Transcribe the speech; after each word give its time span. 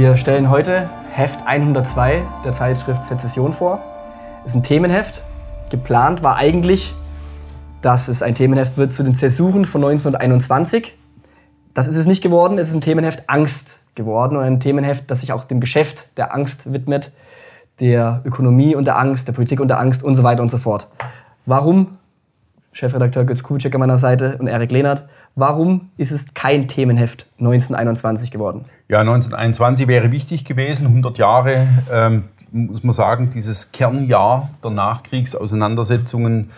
Wir 0.00 0.16
stellen 0.16 0.48
heute 0.48 0.88
Heft 1.10 1.46
102 1.46 2.22
der 2.42 2.54
Zeitschrift 2.54 3.04
Sezession 3.04 3.52
vor. 3.52 3.82
Es 4.46 4.52
ist 4.52 4.54
ein 4.54 4.62
Themenheft. 4.62 5.24
Geplant 5.68 6.22
war 6.22 6.36
eigentlich, 6.36 6.94
dass 7.82 8.08
es 8.08 8.22
ein 8.22 8.34
Themenheft 8.34 8.78
wird 8.78 8.94
zu 8.94 9.02
den 9.02 9.14
Zäsuren 9.14 9.66
von 9.66 9.84
1921. 9.84 10.96
Das 11.74 11.86
ist 11.86 11.96
es 11.96 12.06
nicht 12.06 12.22
geworden. 12.22 12.56
Es 12.56 12.68
ist 12.68 12.74
ein 12.74 12.80
Themenheft 12.80 13.24
Angst 13.26 13.80
geworden 13.94 14.38
und 14.38 14.42
ein 14.42 14.58
Themenheft, 14.58 15.10
das 15.10 15.20
sich 15.20 15.34
auch 15.34 15.44
dem 15.44 15.60
Geschäft 15.60 16.08
der 16.16 16.34
Angst 16.34 16.72
widmet, 16.72 17.12
der 17.78 18.22
Ökonomie 18.24 18.74
und 18.74 18.86
der 18.86 18.98
Angst, 18.98 19.28
der 19.28 19.34
Politik 19.34 19.60
und 19.60 19.68
der 19.68 19.80
Angst 19.80 20.02
und 20.02 20.14
so 20.14 20.22
weiter 20.22 20.40
und 20.40 20.50
so 20.50 20.56
fort. 20.56 20.88
Warum? 21.44 21.98
Chefredakteur 22.72 23.24
Götz 23.24 23.42
Kubitschek 23.42 23.74
an 23.74 23.80
meiner 23.80 23.98
Seite 23.98 24.38
und 24.38 24.46
Erik 24.46 24.72
Lehnert. 24.72 25.06
Warum 25.36 25.90
ist 25.96 26.10
es 26.10 26.34
kein 26.34 26.68
Themenheft 26.68 27.28
1921 27.38 28.30
geworden? 28.30 28.64
Ja, 28.88 29.00
1921 29.00 29.86
wäre 29.86 30.10
wichtig 30.12 30.44
gewesen, 30.44 30.86
100 30.86 31.18
Jahre, 31.18 31.68
ähm, 31.90 32.24
muss 32.50 32.82
man 32.82 32.92
sagen, 32.92 33.30
dieses 33.32 33.72
Kernjahr 33.72 34.50
der 34.62 34.72
Nachkriegsauseinandersetzungen 34.72 36.50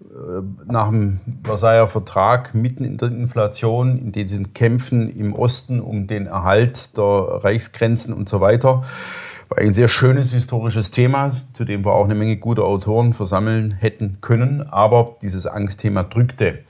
äh, 0.00 0.42
nach 0.66 0.88
dem 0.88 1.20
Versailler 1.42 1.88
Vertrag, 1.88 2.54
mitten 2.54 2.84
in 2.84 2.96
der 2.96 3.08
Inflation, 3.08 3.98
in 3.98 4.12
diesen 4.12 4.52
Kämpfen 4.52 5.08
im 5.08 5.34
Osten 5.34 5.80
um 5.80 6.06
den 6.06 6.26
Erhalt 6.26 6.96
der 6.96 7.40
Reichsgrenzen 7.42 8.14
und 8.14 8.28
so 8.28 8.40
weiter. 8.40 8.82
War 9.48 9.58
ein 9.58 9.72
sehr 9.72 9.88
schönes 9.88 10.32
historisches 10.32 10.90
Thema, 10.90 11.32
zu 11.52 11.64
dem 11.64 11.84
wir 11.84 11.92
auch 11.92 12.04
eine 12.04 12.14
Menge 12.14 12.36
gute 12.36 12.64
Autoren 12.64 13.12
versammeln 13.12 13.72
hätten 13.72 14.18
können, 14.20 14.62
aber 14.70 15.16
dieses 15.22 15.46
Angstthema 15.46 16.04
drückte. 16.04 16.60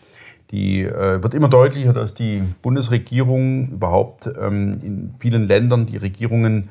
Die 0.53 0.83
äh, 0.83 1.23
wird 1.23 1.33
immer 1.33 1.49
deutlicher, 1.49 1.95
dass 1.95 2.15
die 2.15 2.43
Bundesregierung 2.61 3.71
überhaupt 3.71 4.31
ähm, 4.39 4.81
in 4.83 5.15
vielen 5.19 5.45
Ländern 5.45 5.87
die 5.87 5.97
Regierungen 5.97 6.69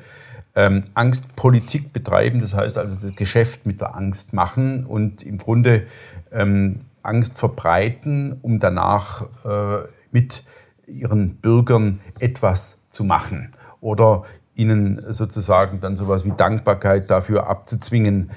ähm, 0.54 0.84
Angstpolitik 0.94 1.92
betreiben, 1.92 2.40
das 2.40 2.54
heißt 2.54 2.78
also 2.78 2.94
das 2.94 3.16
Geschäft 3.16 3.66
mit 3.66 3.80
der 3.80 3.96
Angst 3.96 4.32
machen 4.32 4.86
und 4.86 5.22
im 5.22 5.38
Grunde 5.38 5.86
ähm, 6.30 6.82
Angst 7.02 7.38
verbreiten, 7.38 8.38
um 8.42 8.60
danach 8.60 9.22
äh, 9.44 9.88
mit 10.12 10.44
ihren 10.86 11.36
Bürgern 11.36 12.00
etwas 12.20 12.80
zu 12.90 13.02
machen 13.02 13.54
oder 13.80 14.24
ihnen 14.54 15.02
sozusagen 15.12 15.80
dann 15.80 15.96
sowas 15.96 16.24
wie 16.24 16.32
Dankbarkeit 16.32 17.10
dafür 17.10 17.48
abzuzwingen, 17.48 18.30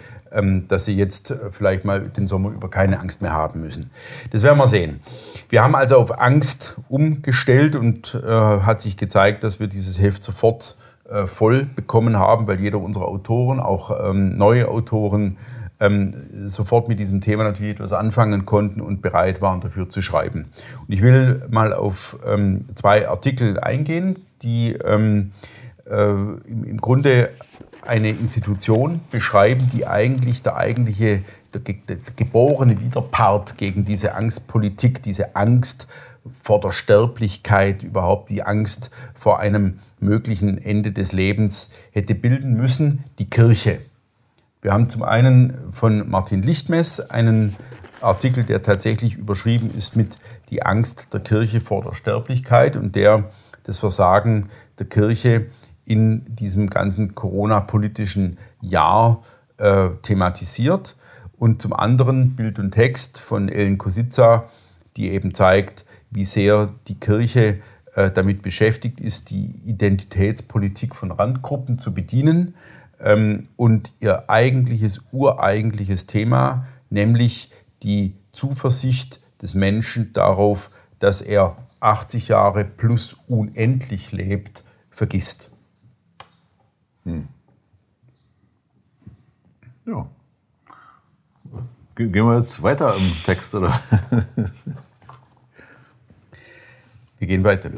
dass 0.67 0.86
sie 0.86 0.95
jetzt 0.95 1.31
äh, 1.31 1.52
vielleicht 1.52 1.86
mal 1.86 2.02
den 2.02 2.28
Sommer 2.28 2.52
über 2.52 2.69
keine 2.69 3.00
Angst 3.00 3.22
mehr 3.22 3.33
haben 3.33 3.61
müssen. 3.61 3.89
Das 4.31 4.44
werden 4.44 4.58
wir 4.58 4.67
sehen. 4.67 5.00
Wir 5.50 5.64
haben 5.64 5.75
also 5.75 5.97
auf 5.97 6.19
Angst 6.19 6.77
umgestellt 6.89 7.75
und 7.75 8.16
äh, 8.16 8.30
hat 8.30 8.81
sich 8.81 8.97
gezeigt, 8.97 9.44
dass 9.44 9.59
wir 9.59 9.67
dieses 9.67 10.00
Heft 10.00 10.23
sofort 10.23 10.77
äh, 11.09 11.27
voll 11.27 11.66
bekommen 11.66 12.17
haben, 12.17 12.47
weil 12.47 12.59
jeder 12.59 12.80
unserer 12.80 13.08
Autoren, 13.08 13.59
auch 13.59 14.09
ähm, 14.09 14.36
neue 14.38 14.67
Autoren, 14.67 15.38
ähm, 15.80 16.14
sofort 16.45 16.88
mit 16.88 16.99
diesem 16.99 17.22
Thema 17.22 17.44
natürlich 17.44 17.73
etwas 17.73 17.94
anfangen 17.94 18.45
konnten 18.45 18.81
und 18.81 19.02
bereit 19.02 19.42
waren, 19.42 19.61
dafür 19.61 19.89
zu 19.89 20.02
schreiben. 20.02 20.45
Und 20.88 20.94
ich 20.94 21.02
will 21.02 21.44
mal 21.49 21.73
auf 21.73 22.17
ähm, 22.25 22.66
zwei 22.75 23.08
Artikel 23.08 23.59
eingehen, 23.59 24.25
die 24.42 24.73
ähm, 24.73 25.31
äh, 25.90 26.10
im, 26.10 26.64
im 26.66 26.78
Grunde 26.78 27.32
eine 27.86 28.10
Institution 28.10 29.02
beschreiben, 29.12 29.70
die 29.73 29.86
eigentlich 29.86 30.42
der 30.42 30.56
eigentliche, 30.58 31.22
der, 31.54 31.62
der 31.62 31.98
geborene 32.16 32.80
Widerpart 32.80 33.58
gegen 33.58 33.86
diese 33.86 34.16
Angstpolitik, 34.16 35.04
diese 35.04 35.36
Angst 35.36 35.88
vor 36.42 36.60
der 36.60 36.72
Sterblichkeit, 36.72 37.84
überhaupt 37.84 38.30
die 38.30 38.44
Angst 38.44 38.90
vor 39.14 39.40
einem 39.40 39.80
möglichen 40.00 40.58
Ende 40.58 40.92
des 40.92 41.12
Lebens 41.12 41.72
hätte 41.92 42.16
bilden 42.16 42.56
müssen, 42.56 43.04
die 43.20 43.30
Kirche. 43.30 43.80
Wir 44.62 44.73
haben 44.73 44.90
zum 44.90 45.04
einen 45.04 45.72
von 45.72 46.10
Martin 46.10 46.42
Lichtmess 46.42 47.00
einen 47.00 47.56
Artikel, 48.02 48.44
der 48.44 48.64
tatsächlich 48.64 49.16
überschrieben 49.16 49.72
ist 49.78 49.96
mit 49.96 50.17
Die 50.50 50.64
Angst 50.64 51.14
der 51.14 51.20
Kirche 51.22 51.62
vor 51.62 51.84
der 51.84 51.94
Sterblichkeit 51.94 52.76
und 52.76 52.96
der 52.96 53.32
das 53.64 53.80
Versagen 53.80 54.50
der 54.80 54.88
Kirche 54.88 55.48
in 55.86 56.23
diesem 56.36 56.70
ganzen 56.70 57.16
Corona-politischen 57.16 58.38
Jahr 58.62 59.23
äh, 59.58 59.90
thematisiert. 60.02 60.96
Und 61.38 61.62
zum 61.62 61.73
anderen 61.73 62.36
Bild 62.36 62.60
und 62.60 62.72
Text 62.72 63.20
von 63.20 63.50
Ellen 63.50 63.78
Kositza, 63.78 64.50
die 64.98 65.12
eben 65.12 65.34
zeigt, 65.34 65.86
wie 66.10 66.26
sehr 66.26 66.73
die 66.88 67.00
Kirche 67.00 67.60
äh, 67.96 68.10
damit 68.10 68.42
beschäftigt 68.42 69.00
ist, 69.00 69.30
die 69.30 69.56
Identitätspolitik 69.66 70.96
von 70.96 71.12
Randgruppen 71.12 71.78
zu 71.80 71.94
bedienen 71.94 72.56
ähm, 73.00 73.48
und 73.56 73.94
ihr 74.00 74.30
eigentliches, 74.30 75.08
ureigentliches 75.12 76.06
Thema, 76.06 76.67
nämlich 76.90 77.52
die 77.84 78.16
Zuversicht 78.32 79.22
des 79.42 79.56
Menschen 79.56 80.14
darauf, 80.14 80.72
dass 81.00 81.22
er 81.22 81.58
80 81.80 82.30
Jahre 82.30 82.66
plus 82.66 83.17
unendlich 83.28 84.12
lebt, 84.12 84.64
vergisst. 84.90 85.52
Hm. 87.05 87.27
Ja. 89.86 90.08
Gehen 91.95 92.14
wir 92.14 92.38
jetzt 92.38 92.61
weiter 92.61 92.95
im 92.95 93.11
Text, 93.26 93.55
oder? 93.55 93.80
Wir 97.17 97.27
gehen 97.27 97.43
weiter. 97.45 97.70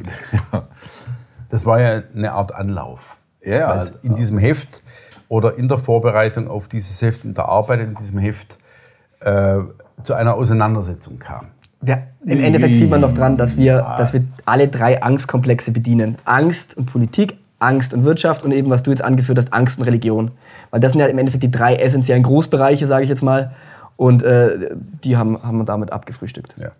Das 1.49 1.65
war 1.65 1.79
ja 1.79 2.01
eine 2.15 2.31
Art 2.33 2.53
Anlauf. 2.53 3.17
Ja, 3.43 3.69
Weil 3.69 3.89
in 4.01 4.15
diesem 4.15 4.39
Heft 4.39 4.83
oder 5.29 5.55
in 5.57 5.67
der 5.67 5.77
Vorbereitung 5.77 6.47
auf 6.47 6.67
dieses 6.67 7.01
Heft, 7.01 7.23
in 7.23 7.33
der 7.33 7.45
Arbeit 7.45 7.81
in 7.81 7.95
diesem 7.95 8.17
Heft 8.17 8.57
äh, 9.19 9.59
zu 10.03 10.15
einer 10.15 10.35
Auseinandersetzung 10.35 11.19
kam. 11.19 11.47
Ja, 11.83 11.99
Im 12.25 12.43
Endeffekt 12.43 12.75
sieht 12.75 12.89
man 12.89 13.01
noch 13.01 13.13
dran, 13.13 13.37
dass 13.37 13.55
wir, 13.55 13.95
dass 13.97 14.13
wir 14.13 14.25
alle 14.45 14.67
drei 14.67 15.01
Angstkomplexe 15.01 15.71
bedienen. 15.71 16.17
Angst 16.25 16.75
und 16.75 16.87
Politik, 16.87 17.37
Angst 17.59 17.93
und 17.93 18.03
Wirtschaft 18.03 18.45
und 18.45 18.51
eben, 18.51 18.69
was 18.69 18.83
du 18.83 18.91
jetzt 18.91 19.03
angeführt 19.03 19.37
hast, 19.37 19.53
Angst 19.53 19.79
und 19.79 19.85
Religion. 19.85 20.31
Weil 20.71 20.79
das 20.79 20.91
sind 20.91 21.01
ja 21.01 21.07
im 21.07 21.17
Endeffekt 21.17 21.43
die 21.43 21.51
drei 21.51 21.75
essentiellen 21.75 22.23
Großbereiche, 22.23 22.85
sage 22.87 23.03
ich 23.03 23.09
jetzt 23.09 23.23
mal. 23.23 23.51
Und 23.95 24.21
äh, 24.23 24.75
die 25.03 25.17
haben, 25.17 25.41
haben 25.41 25.57
wir 25.57 25.65
damit 25.65 25.91
abgefrühstückt. 25.91 26.55
Ja. 26.57 26.71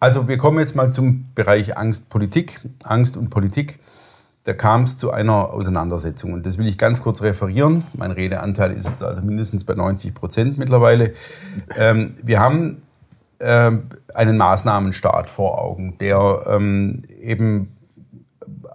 Also 0.00 0.28
wir 0.28 0.38
kommen 0.38 0.58
jetzt 0.58 0.74
mal 0.76 0.92
zum 0.92 1.26
Bereich 1.34 1.76
Angst, 1.76 2.08
Politik. 2.08 2.60
Angst 2.84 3.16
und 3.16 3.30
Politik. 3.30 3.78
Da 4.44 4.54
kam 4.54 4.84
es 4.84 4.96
zu 4.96 5.10
einer 5.10 5.52
Auseinandersetzung. 5.52 6.32
Und 6.32 6.46
das 6.46 6.58
will 6.58 6.66
ich 6.66 6.78
ganz 6.78 7.02
kurz 7.02 7.22
referieren. 7.22 7.84
Mein 7.92 8.10
Redeanteil 8.10 8.72
ist 8.72 8.86
jetzt 8.86 9.02
also 9.02 9.22
mindestens 9.22 9.64
bei 9.64 9.74
90 9.74 10.14
Prozent 10.14 10.58
mittlerweile. 10.58 11.14
Ähm, 11.76 12.14
wir 12.22 12.40
haben 12.40 12.82
äh, 13.38 13.72
einen 14.14 14.36
Maßnahmenstaat 14.36 15.30
vor 15.30 15.60
Augen, 15.60 15.96
der 15.98 16.44
ähm, 16.48 17.02
eben 17.20 17.76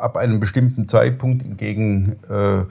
ab 0.04 0.18
einem 0.18 0.40
bestimmten 0.40 0.88
Zeitpunkt 0.88 1.44
entgegen 1.44 2.18
äh, 2.30 2.64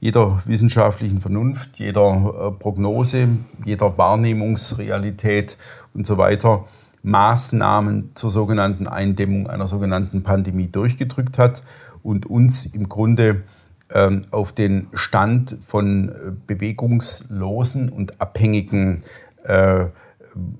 jeder 0.00 0.42
wissenschaftlichen 0.46 1.20
Vernunft, 1.20 1.78
jeder 1.78 2.10
äh, 2.10 2.50
Prognose, 2.50 3.28
jeder 3.64 3.96
Wahrnehmungsrealität 3.96 5.56
und 5.94 6.04
so 6.04 6.18
weiter 6.18 6.64
Maßnahmen 7.04 8.10
zur 8.14 8.30
sogenannten 8.30 8.86
Eindämmung 8.88 9.48
einer 9.48 9.68
sogenannten 9.68 10.22
Pandemie 10.22 10.68
durchgedrückt 10.68 11.38
hat 11.38 11.62
und 12.02 12.26
uns 12.26 12.66
im 12.66 12.88
Grunde 12.88 13.42
ähm, 13.90 14.24
auf 14.30 14.52
den 14.52 14.88
Stand 14.94 15.58
von 15.66 16.08
äh, 16.08 16.12
bewegungslosen 16.46 17.88
und 17.88 18.20
abhängigen 18.20 19.04
äh, 19.44 19.86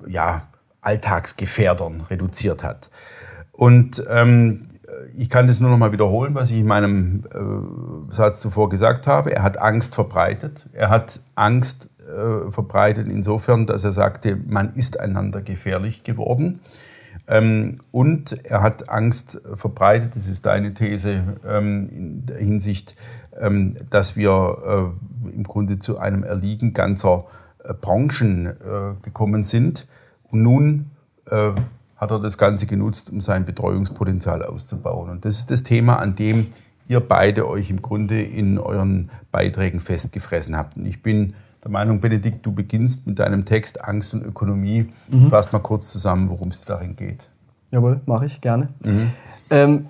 ja, 0.06 0.48
Alltagsgefährdern 0.82 2.02
reduziert 2.10 2.62
hat. 2.62 2.90
Und 3.52 4.04
ähm, 4.08 4.68
ich 5.16 5.30
kann 5.30 5.46
das 5.46 5.60
nur 5.60 5.70
noch 5.70 5.78
mal 5.78 5.92
wiederholen, 5.92 6.34
was 6.34 6.50
ich 6.50 6.60
in 6.60 6.66
meinem 6.66 7.24
äh, 7.32 8.12
Satz 8.12 8.40
zuvor 8.40 8.68
gesagt 8.68 9.06
habe. 9.06 9.34
Er 9.34 9.42
hat 9.42 9.58
Angst 9.58 9.94
verbreitet. 9.94 10.66
Er 10.72 10.90
hat 10.90 11.20
Angst 11.34 11.88
äh, 12.00 12.50
verbreitet 12.50 13.08
insofern, 13.08 13.66
dass 13.66 13.84
er 13.84 13.92
sagte, 13.92 14.36
man 14.36 14.72
ist 14.74 14.98
einander 14.98 15.40
gefährlich 15.40 16.04
geworden. 16.04 16.60
Ähm, 17.28 17.80
und 17.90 18.32
er 18.44 18.62
hat 18.62 18.88
Angst 18.88 19.40
verbreitet, 19.54 20.16
das 20.16 20.26
ist 20.26 20.46
deine 20.46 20.74
These, 20.74 21.22
ähm, 21.46 21.88
in 21.90 22.26
der 22.26 22.38
Hinsicht, 22.38 22.96
ähm, 23.40 23.76
dass 23.90 24.16
wir 24.16 24.92
äh, 25.24 25.34
im 25.34 25.44
Grunde 25.44 25.78
zu 25.78 25.98
einem 25.98 26.24
Erliegen 26.24 26.72
ganzer 26.72 27.26
äh, 27.64 27.74
Branchen 27.74 28.46
äh, 28.46 28.52
gekommen 29.02 29.44
sind. 29.44 29.86
Und 30.30 30.42
nun 30.42 30.90
äh, 31.30 31.52
hat 32.02 32.10
er 32.10 32.18
das 32.18 32.36
Ganze 32.36 32.66
genutzt, 32.66 33.10
um 33.10 33.20
sein 33.20 33.44
Betreuungspotenzial 33.44 34.42
auszubauen. 34.42 35.08
Und 35.08 35.24
das 35.24 35.38
ist 35.38 35.52
das 35.52 35.62
Thema, 35.62 36.00
an 36.00 36.16
dem 36.16 36.48
ihr 36.88 36.98
beide 36.98 37.48
euch 37.48 37.70
im 37.70 37.80
Grunde 37.80 38.20
in 38.20 38.58
euren 38.58 39.10
Beiträgen 39.30 39.78
festgefressen 39.78 40.56
habt. 40.56 40.76
Und 40.76 40.84
ich 40.84 41.00
bin 41.00 41.34
der 41.62 41.70
Meinung, 41.70 42.00
Benedikt, 42.00 42.44
du 42.44 42.50
beginnst 42.50 43.06
mit 43.06 43.20
deinem 43.20 43.44
Text 43.44 43.84
Angst 43.84 44.14
und 44.14 44.24
Ökonomie. 44.24 44.92
Mhm. 45.08 45.28
Fass 45.28 45.52
mal 45.52 45.60
kurz 45.60 45.92
zusammen, 45.92 46.28
worum 46.28 46.48
es 46.48 46.60
darin 46.62 46.96
geht. 46.96 47.20
Jawohl, 47.70 48.00
mache 48.04 48.26
ich 48.26 48.40
gerne. 48.40 48.68
Mhm. 48.84 49.12
Ähm, 49.50 49.86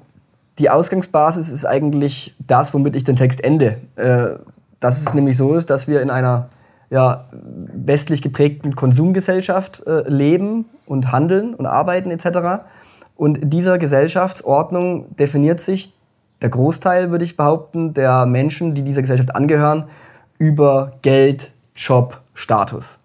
die 0.58 0.68
Ausgangsbasis 0.68 1.48
ist 1.48 1.64
eigentlich 1.64 2.36
das, 2.46 2.74
womit 2.74 2.94
ich 2.94 3.04
den 3.04 3.16
Text 3.16 3.42
ende. 3.42 3.78
Äh, 3.96 4.38
dass 4.80 5.00
es 5.00 5.14
nämlich 5.14 5.38
so 5.38 5.54
ist, 5.54 5.70
dass 5.70 5.88
wir 5.88 6.02
in 6.02 6.10
einer 6.10 6.50
ja, 6.92 7.24
westlich 7.32 8.20
geprägten 8.20 8.76
Konsumgesellschaft 8.76 9.82
äh, 9.86 10.06
leben 10.08 10.66
und 10.84 11.10
handeln 11.10 11.54
und 11.54 11.64
arbeiten 11.64 12.10
etc. 12.10 12.64
Und 13.16 13.38
in 13.38 13.48
dieser 13.48 13.78
Gesellschaftsordnung 13.78 15.16
definiert 15.16 15.58
sich 15.58 15.94
der 16.42 16.50
Großteil, 16.50 17.10
würde 17.10 17.24
ich 17.24 17.38
behaupten, 17.38 17.94
der 17.94 18.26
Menschen, 18.26 18.74
die 18.74 18.82
dieser 18.82 19.00
Gesellschaft 19.00 19.34
angehören, 19.34 19.84
über 20.36 20.92
Geld, 21.00 21.54
Job, 21.74 22.20
Status. 22.34 22.98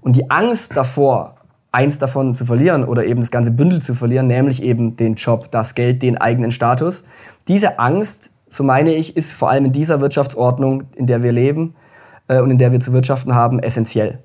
Und 0.00 0.16
die 0.16 0.30
Angst 0.30 0.74
davor, 0.74 1.34
eins 1.72 1.98
davon 1.98 2.34
zu 2.34 2.46
verlieren 2.46 2.84
oder 2.84 3.04
eben 3.04 3.20
das 3.20 3.30
ganze 3.30 3.50
Bündel 3.50 3.82
zu 3.82 3.92
verlieren, 3.92 4.28
nämlich 4.28 4.62
eben 4.62 4.96
den 4.96 5.16
Job, 5.16 5.50
das 5.50 5.74
Geld, 5.74 6.00
den 6.00 6.16
eigenen 6.16 6.52
Status, 6.52 7.04
diese 7.48 7.78
Angst, 7.78 8.30
so 8.48 8.64
meine 8.64 8.94
ich, 8.94 9.14
ist 9.14 9.34
vor 9.34 9.50
allem 9.50 9.66
in 9.66 9.72
dieser 9.72 10.00
Wirtschaftsordnung, 10.00 10.84
in 10.94 11.06
der 11.06 11.22
wir 11.22 11.32
leben, 11.32 11.74
äh, 12.28 12.40
und 12.40 12.50
in 12.50 12.58
der 12.58 12.72
wir 12.72 12.80
zu 12.80 12.92
wirtschaften 12.92 13.34
haben, 13.34 13.58
essentiell. 13.58 14.18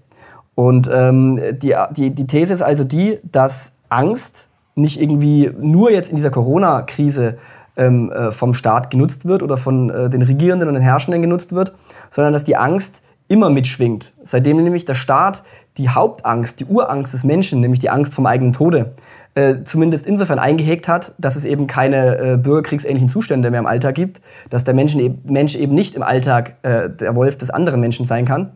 Und 0.56 0.89
ähm, 0.94 1.39
die, 1.53 1.75
die, 1.92 2.09
die 2.12 2.27
These 2.27 2.53
ist 2.53 2.62
also 2.62 2.83
die, 2.83 3.19
dass 3.24 3.74
Angst 3.89 4.48
nicht 4.75 5.01
irgendwie 5.01 5.51
nur 5.59 5.92
jetzt 5.92 6.09
in 6.09 6.15
dieser 6.15 6.30
Corona-Krise 6.30 7.38
ähm, 7.77 8.12
äh, 8.12 8.31
vom 8.31 8.53
Staat 8.53 8.92
genutzt 8.92 9.25
wird 9.25 9.44
oder 9.44 9.57
von 9.57 9.89
äh, 9.89 10.09
den 10.09 10.21
Regierenden 10.21 10.68
und 10.68 10.75
den 10.75 10.83
Herrschenden 10.83 11.21
genutzt 11.21 11.53
wird, 11.53 11.74
sondern 12.09 12.33
dass 12.33 12.44
die 12.44 12.57
Angst 12.57 13.01
immer 13.27 13.50
mitschwingt. 13.50 14.13
Seitdem 14.24 14.62
nämlich 14.62 14.86
der 14.86 14.95
Staat 14.95 15.44
die 15.77 15.89
Hauptangst, 15.89 16.59
die 16.59 16.65
Urangst 16.65 17.13
des 17.13 17.24
Menschen, 17.24 17.62
nämlich 17.62 17.80
die 17.80 17.89
Angst 17.89 18.13
vom 18.13 18.25
eigenen 18.25 18.51
Tode, 18.51 18.94
äh, 19.33 19.63
zumindest 19.63 20.06
insofern 20.06 20.39
eingehegt 20.39 20.88
hat, 20.88 21.13
dass 21.18 21.36
es 21.36 21.45
eben 21.45 21.68
keine 21.68 22.18
äh, 22.18 22.38
bürgerkriegsähnlichen 22.38 23.07
Zustände 23.07 23.50
mehr 23.50 23.62
im 23.62 23.66
Alltag 23.66 23.95
gibt, 23.95 24.22
dass 24.50 24.63
der 24.63 24.74
Mensch, 24.74 24.95
eben, 24.95 25.22
Mensch 25.24 25.56
eben 25.56 25.74
nicht 25.74 25.95
im 25.95 26.04
Alltag 26.04 26.56
äh, 26.63 26.89
der 26.89 27.16
Wolf 27.16 27.38
des 27.38 27.50
anderen 27.50 27.80
Menschen 27.80 28.06
sein 28.06 28.25
kann, 28.25 28.51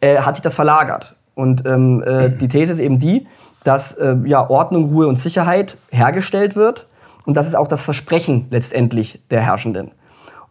äh, 0.00 0.18
hat 0.18 0.36
sich 0.36 0.42
das 0.42 0.54
verlagert. 0.54 1.16
Und 1.34 1.66
ähm, 1.66 2.02
äh, 2.02 2.30
die 2.30 2.48
These 2.48 2.72
ist 2.72 2.78
eben 2.78 2.98
die, 2.98 3.26
dass 3.64 3.98
ja, 4.24 4.48
Ordnung, 4.48 4.86
Ruhe 4.86 5.08
und 5.08 5.16
Sicherheit 5.16 5.76
hergestellt 5.90 6.56
wird. 6.56 6.88
Und 7.26 7.36
das 7.36 7.46
ist 7.46 7.54
auch 7.54 7.68
das 7.68 7.82
Versprechen 7.82 8.46
letztendlich 8.50 9.20
der 9.30 9.42
Herrschenden. 9.42 9.90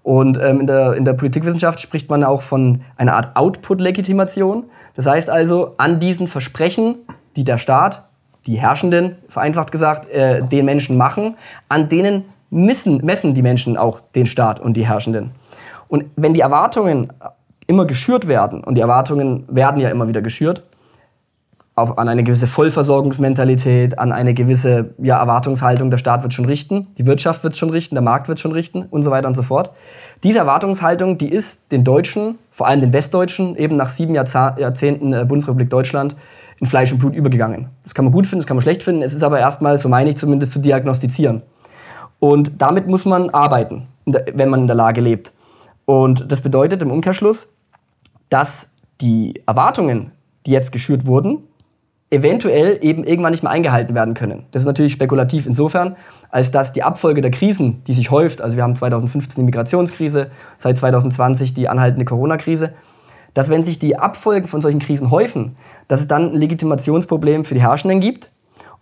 Und 0.03 0.37
ähm, 0.41 0.61
in, 0.61 0.67
der, 0.67 0.93
in 0.93 1.03
der 1.03 1.13
Politikwissenschaft 1.13 1.81
spricht 1.81 2.09
man 2.09 2.23
auch 2.23 2.41
von 2.41 2.81
einer 2.95 3.15
Art 3.15 3.35
Output-Legitimation. 3.35 4.65
Das 4.95 5.07
heißt 5.07 5.29
also, 5.29 5.73
an 5.77 5.99
diesen 5.99 6.27
Versprechen, 6.27 6.95
die 7.35 7.43
der 7.43 7.57
Staat 7.57 8.06
die 8.47 8.57
Herrschenden, 8.57 9.17
vereinfacht 9.29 9.71
gesagt, 9.71 10.09
äh, 10.09 10.41
den 10.41 10.65
Menschen 10.65 10.97
machen, 10.97 11.35
an 11.69 11.89
denen 11.89 12.25
messen, 12.49 13.05
messen 13.05 13.33
die 13.33 13.41
Menschen 13.41 13.77
auch 13.77 13.99
den 13.99 14.25
Staat 14.25 14.59
und 14.59 14.75
die 14.75 14.87
Herrschenden. 14.87 15.31
Und 15.87 16.05
wenn 16.15 16.33
die 16.33 16.41
Erwartungen 16.41 17.13
immer 17.67 17.85
geschürt 17.85 18.27
werden, 18.27 18.63
und 18.63 18.75
die 18.75 18.81
Erwartungen 18.81 19.43
werden 19.49 19.79
ja 19.79 19.89
immer 19.89 20.07
wieder 20.07 20.21
geschürt, 20.21 20.63
auf, 21.75 21.97
an 21.99 22.09
eine 22.09 22.23
gewisse 22.23 22.47
Vollversorgungsmentalität, 22.47 23.99
an 23.99 24.11
eine 24.11 24.33
gewisse 24.33 24.95
ja, 24.97 25.19
Erwartungshaltung, 25.19 25.91
der 25.91 25.99
Staat 25.99 26.23
wird 26.23 26.33
schon 26.33 26.45
richten, 26.45 26.87
die 26.97 27.05
Wirtschaft 27.05 27.43
wird 27.43 27.55
schon 27.55 27.69
richten, 27.69 27.93
der 27.93 28.01
Markt 28.01 28.27
wird 28.27 28.39
schon 28.39 28.51
richten 28.51 28.83
und 28.89 29.03
so 29.03 29.11
weiter 29.11 29.27
und 29.27 29.35
so 29.35 29.43
fort. 29.43 29.71
Diese 30.23 30.39
Erwartungshaltung, 30.39 31.19
die 31.19 31.29
ist 31.29 31.71
den 31.71 31.83
Deutschen, 31.83 32.39
vor 32.49 32.65
allem 32.65 32.81
den 32.81 32.93
Westdeutschen, 32.93 33.55
eben 33.55 33.75
nach 33.75 33.89
sieben 33.89 34.15
Jahrzehnten 34.15 35.13
äh, 35.13 35.25
Bundesrepublik 35.25 35.69
Deutschland, 35.69 36.15
in 36.59 36.67
Fleisch 36.67 36.91
und 36.91 36.99
Blut 36.99 37.15
übergegangen. 37.15 37.69
Das 37.83 37.93
kann 37.93 38.05
man 38.05 38.11
gut 38.11 38.25
finden, 38.25 38.41
das 38.41 38.47
kann 38.47 38.57
man 38.57 38.61
schlecht 38.61 38.83
finden. 38.83 39.01
Es 39.01 39.13
ist 39.13 39.23
aber 39.23 39.39
erstmal, 39.39 39.77
so 39.77 39.89
meine 39.89 40.09
ich 40.09 40.17
zumindest, 40.17 40.53
zu 40.53 40.59
diagnostizieren. 40.59 41.43
Und 42.19 42.61
damit 42.61 42.87
muss 42.87 43.05
man 43.05 43.29
arbeiten, 43.29 43.87
wenn 44.05 44.49
man 44.49 44.61
in 44.61 44.67
der 44.67 44.75
Lage 44.75 45.01
lebt. 45.01 45.33
Und 45.85 46.31
das 46.31 46.41
bedeutet 46.41 46.81
im 46.81 46.91
Umkehrschluss, 46.91 47.49
dass 48.29 48.69
die 49.01 49.41
Erwartungen, 49.45 50.11
die 50.45 50.51
jetzt 50.51 50.71
geschürt 50.71 51.05
wurden, 51.05 51.43
eventuell 52.09 52.79
eben 52.81 53.03
irgendwann 53.03 53.31
nicht 53.31 53.43
mehr 53.43 53.51
eingehalten 53.51 53.93
werden 53.93 54.13
können. 54.13 54.45
Das 54.51 54.63
ist 54.63 54.67
natürlich 54.67 54.93
spekulativ 54.93 55.45
insofern, 55.45 55.97
als 56.29 56.51
dass 56.51 56.71
die 56.71 56.83
Abfolge 56.83 57.21
der 57.21 57.31
Krisen, 57.31 57.83
die 57.85 57.93
sich 57.93 58.11
häuft, 58.11 58.41
also 58.41 58.55
wir 58.55 58.63
haben 58.63 58.75
2015 58.75 59.41
die 59.41 59.45
Migrationskrise, 59.45 60.31
seit 60.57 60.77
2020 60.77 61.53
die 61.53 61.67
anhaltende 61.67 62.05
Corona-Krise, 62.05 62.71
dass 63.33 63.49
wenn 63.49 63.63
sich 63.63 63.79
die 63.79 63.97
Abfolgen 63.97 64.47
von 64.47 64.61
solchen 64.61 64.79
Krisen 64.79 65.11
häufen, 65.11 65.55
dass 65.87 66.01
es 66.01 66.07
dann 66.07 66.31
ein 66.31 66.39
Legitimationsproblem 66.39 67.45
für 67.45 67.53
die 67.53 67.61
Herrschenden 67.61 67.99
gibt 67.99 68.31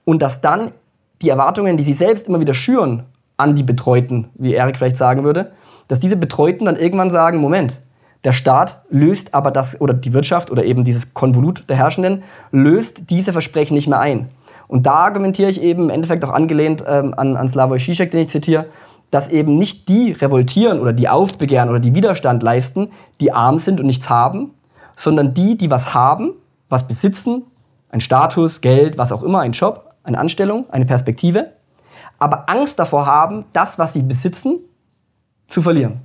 und 0.04 0.22
dass 0.22 0.42
dann 0.42 0.72
die 1.22 1.30
Erwartungen, 1.30 1.78
die 1.78 1.84
sie 1.84 1.94
selbst 1.94 2.28
immer 2.28 2.40
wieder 2.40 2.54
schüren 2.54 3.04
an 3.38 3.56
die 3.56 3.64
Betreuten, 3.64 4.30
wie 4.36 4.54
Erik 4.54 4.78
vielleicht 4.78 4.98
sagen 4.98 5.24
würde, 5.24 5.52
dass 5.88 6.00
diese 6.00 6.18
Betreuten 6.18 6.66
dann 6.66 6.76
irgendwann 6.76 7.10
sagen, 7.10 7.40
Moment, 7.40 7.82
der 8.24 8.34
Staat 8.34 8.82
löst 8.90 9.34
aber 9.34 9.52
das, 9.52 9.80
oder 9.80 9.94
die 9.94 10.14
Wirtschaft 10.14 10.50
oder 10.50 10.66
eben 10.66 10.84
dieses 10.84 11.14
Konvolut 11.14 11.64
der 11.70 11.78
Herrschenden, 11.78 12.24
löst 12.52 13.10
diese 13.12 13.32
Versprechen 13.32 13.76
nicht 13.76 13.88
mehr 13.88 14.00
ein. 14.00 14.30
Und 14.68 14.88
da 14.88 14.94
argumentiere 14.94 15.50
ich 15.50 15.62
eben 15.62 15.84
im 15.84 15.90
Endeffekt 15.92 16.26
auch 16.26 16.32
angelehnt 16.32 16.84
ähm, 16.88 17.14
an, 17.16 17.38
an 17.38 17.48
Slavoj 17.48 17.78
Žižek, 17.78 18.10
den 18.10 18.22
ich 18.22 18.30
zitiere, 18.30 18.66
dass 19.16 19.30
eben 19.30 19.58
nicht 19.58 19.88
die 19.88 20.12
revoltieren 20.12 20.82
oder 20.82 20.92
die 20.92 21.08
aufbegehren 21.08 21.70
oder 21.70 21.80
die 21.80 21.96
Widerstand 21.96 22.44
leisten, 22.44 22.92
die 23.22 23.32
arm 23.32 23.60
sind 23.60 23.80
und 23.80 23.86
nichts 23.86 24.10
haben, 24.10 24.52
sondern 24.98 25.34
die, 25.34 25.56
die 25.58 25.72
was 25.72 25.94
haben, 25.94 26.32
was 26.68 26.86
besitzen, 26.86 27.44
ein 27.90 28.02
Status, 28.02 28.60
Geld, 28.60 28.98
was 28.98 29.14
auch 29.14 29.24
immer, 29.24 29.40
ein 29.40 29.54
Job, 29.54 29.94
eine 30.04 30.18
Anstellung, 30.18 30.66
eine 30.70 30.86
Perspektive, 30.86 31.54
aber 32.20 32.50
Angst 32.50 32.78
davor 32.78 33.06
haben, 33.06 33.46
das, 33.54 33.80
was 33.80 33.94
sie 33.94 34.02
besitzen, 34.02 34.60
zu 35.48 35.62
verlieren. 35.62 36.02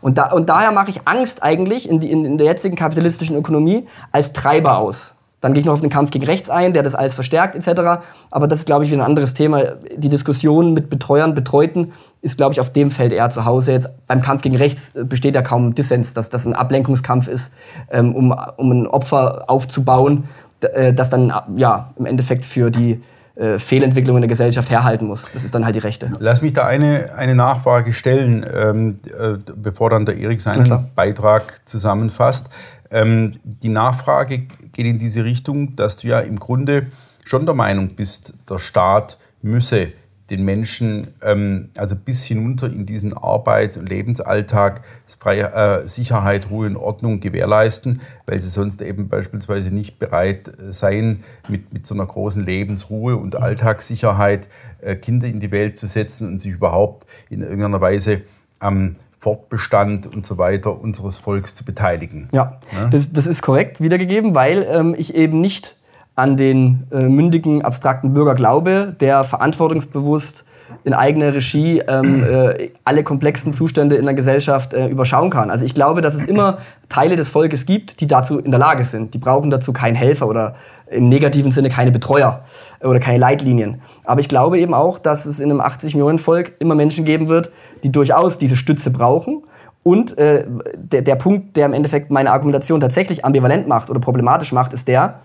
Und, 0.00 0.16
da, 0.16 0.32
und 0.32 0.48
daher 0.48 0.72
mache 0.72 0.88
ich 0.88 1.06
Angst 1.06 1.42
eigentlich 1.42 1.86
in, 1.86 2.00
die, 2.00 2.10
in, 2.10 2.38
der 2.38 2.46
jetzigen 2.46 2.76
kapitalistischen 2.76 3.36
Ökonomie 3.36 3.86
als 4.10 4.32
Treiber 4.32 4.78
aus. 4.78 5.14
Dann 5.44 5.52
gehe 5.52 5.60
ich 5.60 5.66
noch 5.66 5.74
auf 5.74 5.82
den 5.82 5.90
Kampf 5.90 6.10
gegen 6.10 6.24
rechts 6.24 6.48
ein, 6.48 6.72
der 6.72 6.82
das 6.82 6.94
alles 6.94 7.12
verstärkt 7.12 7.54
etc. 7.54 8.02
Aber 8.30 8.48
das 8.48 8.60
ist, 8.60 8.64
glaube 8.64 8.86
ich, 8.86 8.90
wieder 8.90 9.02
ein 9.02 9.06
anderes 9.06 9.34
Thema. 9.34 9.62
Die 9.94 10.08
Diskussion 10.08 10.72
mit 10.72 10.88
Betreuern, 10.88 11.34
Betreuten 11.34 11.92
ist, 12.24 12.38
glaube 12.38 12.54
ich, 12.54 12.60
auf 12.60 12.72
dem 12.72 12.90
Feld 12.90 13.12
eher 13.12 13.28
zu 13.28 13.44
Hause. 13.44 13.72
Jetzt 13.72 13.88
beim 14.06 14.22
Kampf 14.22 14.42
gegen 14.42 14.56
rechts 14.56 14.96
äh, 14.96 15.04
besteht 15.04 15.34
ja 15.34 15.42
kaum 15.42 15.74
Dissens, 15.74 16.14
dass 16.14 16.30
das 16.30 16.46
ein 16.46 16.54
Ablenkungskampf 16.54 17.28
ist, 17.28 17.52
ähm, 17.90 18.14
um, 18.14 18.34
um 18.56 18.72
ein 18.72 18.86
Opfer 18.86 19.44
aufzubauen, 19.46 20.24
äh, 20.60 20.94
das 20.94 21.10
dann 21.10 21.32
ja, 21.56 21.92
im 21.98 22.06
Endeffekt 22.06 22.46
für 22.46 22.70
die 22.70 23.02
äh, 23.36 23.58
Fehlentwicklung 23.58 24.16
in 24.16 24.22
der 24.22 24.28
Gesellschaft 24.28 24.70
herhalten 24.70 25.06
muss. 25.06 25.26
Das 25.34 25.44
ist 25.44 25.54
dann 25.54 25.66
halt 25.66 25.74
die 25.74 25.80
Rechte. 25.80 26.12
Lass 26.18 26.40
mich 26.40 26.54
da 26.54 26.66
eine, 26.66 27.10
eine 27.14 27.34
Nachfrage 27.34 27.92
stellen, 27.92 28.46
ähm, 28.50 29.00
äh, 29.06 29.36
bevor 29.54 29.90
dann 29.90 30.06
der 30.06 30.16
Erik 30.16 30.40
seinen 30.40 30.88
Beitrag 30.94 31.60
zusammenfasst. 31.66 32.48
Ähm, 32.90 33.34
die 33.44 33.68
Nachfrage 33.68 34.46
geht 34.72 34.86
in 34.86 34.98
diese 34.98 35.24
Richtung, 35.24 35.76
dass 35.76 35.98
du 35.98 36.08
ja 36.08 36.20
im 36.20 36.38
Grunde 36.38 36.86
schon 37.24 37.44
der 37.44 37.54
Meinung 37.54 37.96
bist, 37.96 38.32
der 38.48 38.58
Staat 38.58 39.18
müsse 39.42 39.92
den 40.30 40.44
Menschen 40.44 41.08
ähm, 41.22 41.68
also 41.76 41.96
bis 41.96 42.24
hinunter 42.24 42.66
in 42.66 42.86
diesen 42.86 43.12
Arbeits- 43.12 43.76
und 43.76 43.88
Lebensalltag 43.88 44.82
freie, 45.18 45.52
äh, 45.52 45.86
Sicherheit, 45.86 46.48
Ruhe 46.50 46.66
und 46.66 46.76
Ordnung 46.76 47.20
gewährleisten, 47.20 48.00
weil 48.24 48.40
sie 48.40 48.48
sonst 48.48 48.80
eben 48.80 49.08
beispielsweise 49.08 49.72
nicht 49.72 49.98
bereit 49.98 50.48
äh, 50.48 50.72
seien, 50.72 51.24
mit, 51.48 51.74
mit 51.74 51.86
so 51.86 51.94
einer 51.94 52.06
großen 52.06 52.42
Lebensruhe 52.42 53.16
und 53.16 53.36
Alltagssicherheit 53.36 54.48
äh, 54.80 54.96
Kinder 54.96 55.26
in 55.26 55.40
die 55.40 55.50
Welt 55.50 55.76
zu 55.76 55.86
setzen 55.86 56.28
und 56.28 56.38
sich 56.38 56.52
überhaupt 56.52 57.06
in 57.28 57.42
irgendeiner 57.42 57.82
Weise 57.82 58.22
am 58.60 58.96
Fortbestand 59.18 60.06
und 60.06 60.24
so 60.24 60.38
weiter 60.38 60.78
unseres 60.78 61.18
Volks 61.18 61.54
zu 61.54 61.64
beteiligen. 61.64 62.28
Ja, 62.32 62.60
ja? 62.72 62.88
Das, 62.88 63.12
das 63.12 63.26
ist 63.26 63.42
korrekt 63.42 63.80
wiedergegeben, 63.80 64.34
weil 64.34 64.66
ähm, 64.70 64.94
ich 64.96 65.14
eben 65.14 65.40
nicht 65.40 65.76
an 66.16 66.36
den 66.36 66.86
äh, 66.92 67.08
mündigen, 67.08 67.62
abstrakten 67.62 68.12
Bürger 68.12 68.34
glaube, 68.34 68.94
der 69.00 69.24
verantwortungsbewusst 69.24 70.44
in 70.84 70.94
eigener 70.94 71.34
Regie 71.34 71.80
ähm, 71.80 72.24
äh, 72.24 72.70
alle 72.84 73.02
komplexen 73.02 73.52
Zustände 73.52 73.96
in 73.96 74.04
der 74.04 74.14
Gesellschaft 74.14 74.74
äh, 74.74 74.86
überschauen 74.86 75.30
kann. 75.30 75.50
Also 75.50 75.64
ich 75.64 75.74
glaube, 75.74 76.00
dass 76.00 76.14
es 76.14 76.24
immer 76.24 76.58
Teile 76.88 77.16
des 77.16 77.28
Volkes 77.30 77.66
gibt, 77.66 78.00
die 78.00 78.06
dazu 78.06 78.38
in 78.38 78.50
der 78.50 78.60
Lage 78.60 78.84
sind. 78.84 79.14
Die 79.14 79.18
brauchen 79.18 79.50
dazu 79.50 79.72
keinen 79.72 79.94
Helfer 79.94 80.26
oder 80.26 80.54
im 80.90 81.08
negativen 81.08 81.50
Sinne 81.50 81.70
keine 81.70 81.90
Betreuer 81.90 82.44
oder 82.82 83.00
keine 83.00 83.18
Leitlinien. 83.18 83.80
Aber 84.04 84.20
ich 84.20 84.28
glaube 84.28 84.58
eben 84.58 84.74
auch, 84.74 84.98
dass 84.98 85.26
es 85.26 85.40
in 85.40 85.50
einem 85.50 85.60
80 85.60 85.94
Millionen 85.94 86.18
Volk 86.18 86.52
immer 86.58 86.74
Menschen 86.74 87.04
geben 87.04 87.28
wird, 87.28 87.50
die 87.82 87.90
durchaus 87.90 88.38
diese 88.38 88.56
Stütze 88.56 88.90
brauchen. 88.90 89.42
Und 89.82 90.16
äh, 90.18 90.44
der, 90.76 91.02
der 91.02 91.16
Punkt, 91.16 91.56
der 91.56 91.66
im 91.66 91.72
Endeffekt 91.72 92.10
meine 92.10 92.32
Argumentation 92.32 92.80
tatsächlich 92.80 93.24
ambivalent 93.24 93.68
macht 93.68 93.90
oder 93.90 94.00
problematisch 94.00 94.52
macht, 94.52 94.72
ist 94.72 94.88
der, 94.88 95.20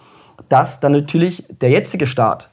dass 0.47 0.79
dann 0.79 0.93
natürlich 0.93 1.45
der 1.61 1.69
jetzige 1.69 2.07
Staat, 2.07 2.49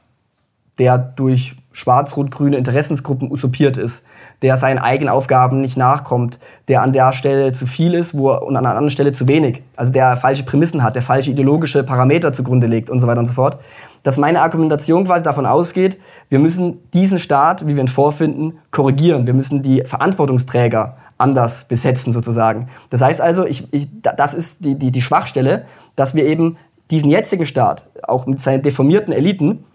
der 0.79 0.97
durch 0.97 1.55
schwarz-rot-grüne 1.71 2.57
Interessensgruppen 2.57 3.31
usurpiert 3.31 3.77
ist, 3.77 4.03
der 4.41 4.57
seinen 4.57 4.79
eigenen 4.79 5.09
Aufgaben 5.09 5.61
nicht 5.61 5.77
nachkommt, 5.77 6.39
der 6.67 6.81
an 6.81 6.91
der 6.91 7.13
Stelle 7.13 7.51
zu 7.53 7.65
viel 7.65 7.93
ist 7.93 8.17
wo, 8.17 8.31
und 8.31 8.55
an 8.55 8.65
einer 8.65 8.75
anderen 8.75 8.89
Stelle 8.89 9.11
zu 9.11 9.27
wenig, 9.27 9.63
also 9.75 9.91
der 9.91 10.17
falsche 10.17 10.43
Prämissen 10.43 10.83
hat, 10.83 10.95
der 10.95 11.01
falsche 11.01 11.31
ideologische 11.31 11.83
Parameter 11.83 12.33
zugrunde 12.33 12.67
legt 12.67 12.89
und 12.89 12.99
so 12.99 13.07
weiter 13.07 13.19
und 13.19 13.27
so 13.27 13.33
fort, 13.33 13.59
dass 14.03 14.17
meine 14.17 14.41
Argumentation 14.41 15.05
quasi 15.05 15.23
davon 15.23 15.45
ausgeht, 15.45 15.99
wir 16.29 16.39
müssen 16.39 16.79
diesen 16.93 17.19
Staat, 17.19 17.67
wie 17.67 17.75
wir 17.75 17.83
ihn 17.83 17.87
vorfinden, 17.87 18.57
korrigieren. 18.71 19.27
Wir 19.27 19.33
müssen 19.33 19.61
die 19.61 19.83
Verantwortungsträger 19.85 20.97
anders 21.17 21.65
besetzen 21.65 22.13
sozusagen. 22.13 22.69
Das 22.89 23.01
heißt 23.01 23.21
also, 23.21 23.45
ich, 23.45 23.71
ich, 23.73 23.87
das 24.01 24.33
ist 24.33 24.63
die, 24.65 24.75
die, 24.75 24.91
die 24.91 25.01
Schwachstelle, 25.01 25.65
dass 25.95 26.15
wir 26.15 26.25
eben 26.25 26.57
diesen 26.91 27.09
jetzigen 27.09 27.45
Staat, 27.45 27.89
auch 28.03 28.25
mit 28.25 28.39
seinen 28.41 28.61
deformierten 28.61 29.13
Eliten, 29.13 29.65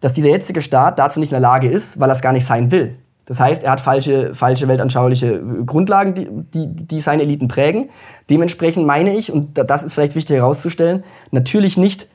dass 0.00 0.12
dieser 0.12 0.28
jetzige 0.28 0.62
Staat 0.62 0.98
dazu 0.98 1.18
nicht 1.18 1.30
in 1.30 1.34
der 1.34 1.40
Lage 1.40 1.68
ist, 1.68 1.98
weil 1.98 2.10
er 2.10 2.14
es 2.14 2.20
gar 2.22 2.32
nicht 2.32 2.46
sein 2.46 2.70
will. 2.70 2.96
Das 3.26 3.40
heißt, 3.40 3.62
er 3.62 3.72
hat 3.72 3.80
falsche, 3.80 4.34
falsche 4.34 4.68
weltanschauliche 4.68 5.42
Grundlagen, 5.64 6.14
die, 6.14 6.28
die, 6.52 6.86
die 6.86 7.00
seine 7.00 7.22
Eliten 7.22 7.48
prägen. 7.48 7.88
Dementsprechend 8.28 8.86
meine 8.86 9.16
ich, 9.16 9.32
und 9.32 9.56
das 9.56 9.82
ist 9.82 9.94
vielleicht 9.94 10.14
wichtig 10.14 10.36
herauszustellen, 10.36 11.04
natürlich 11.30 11.78
nicht 11.78 12.08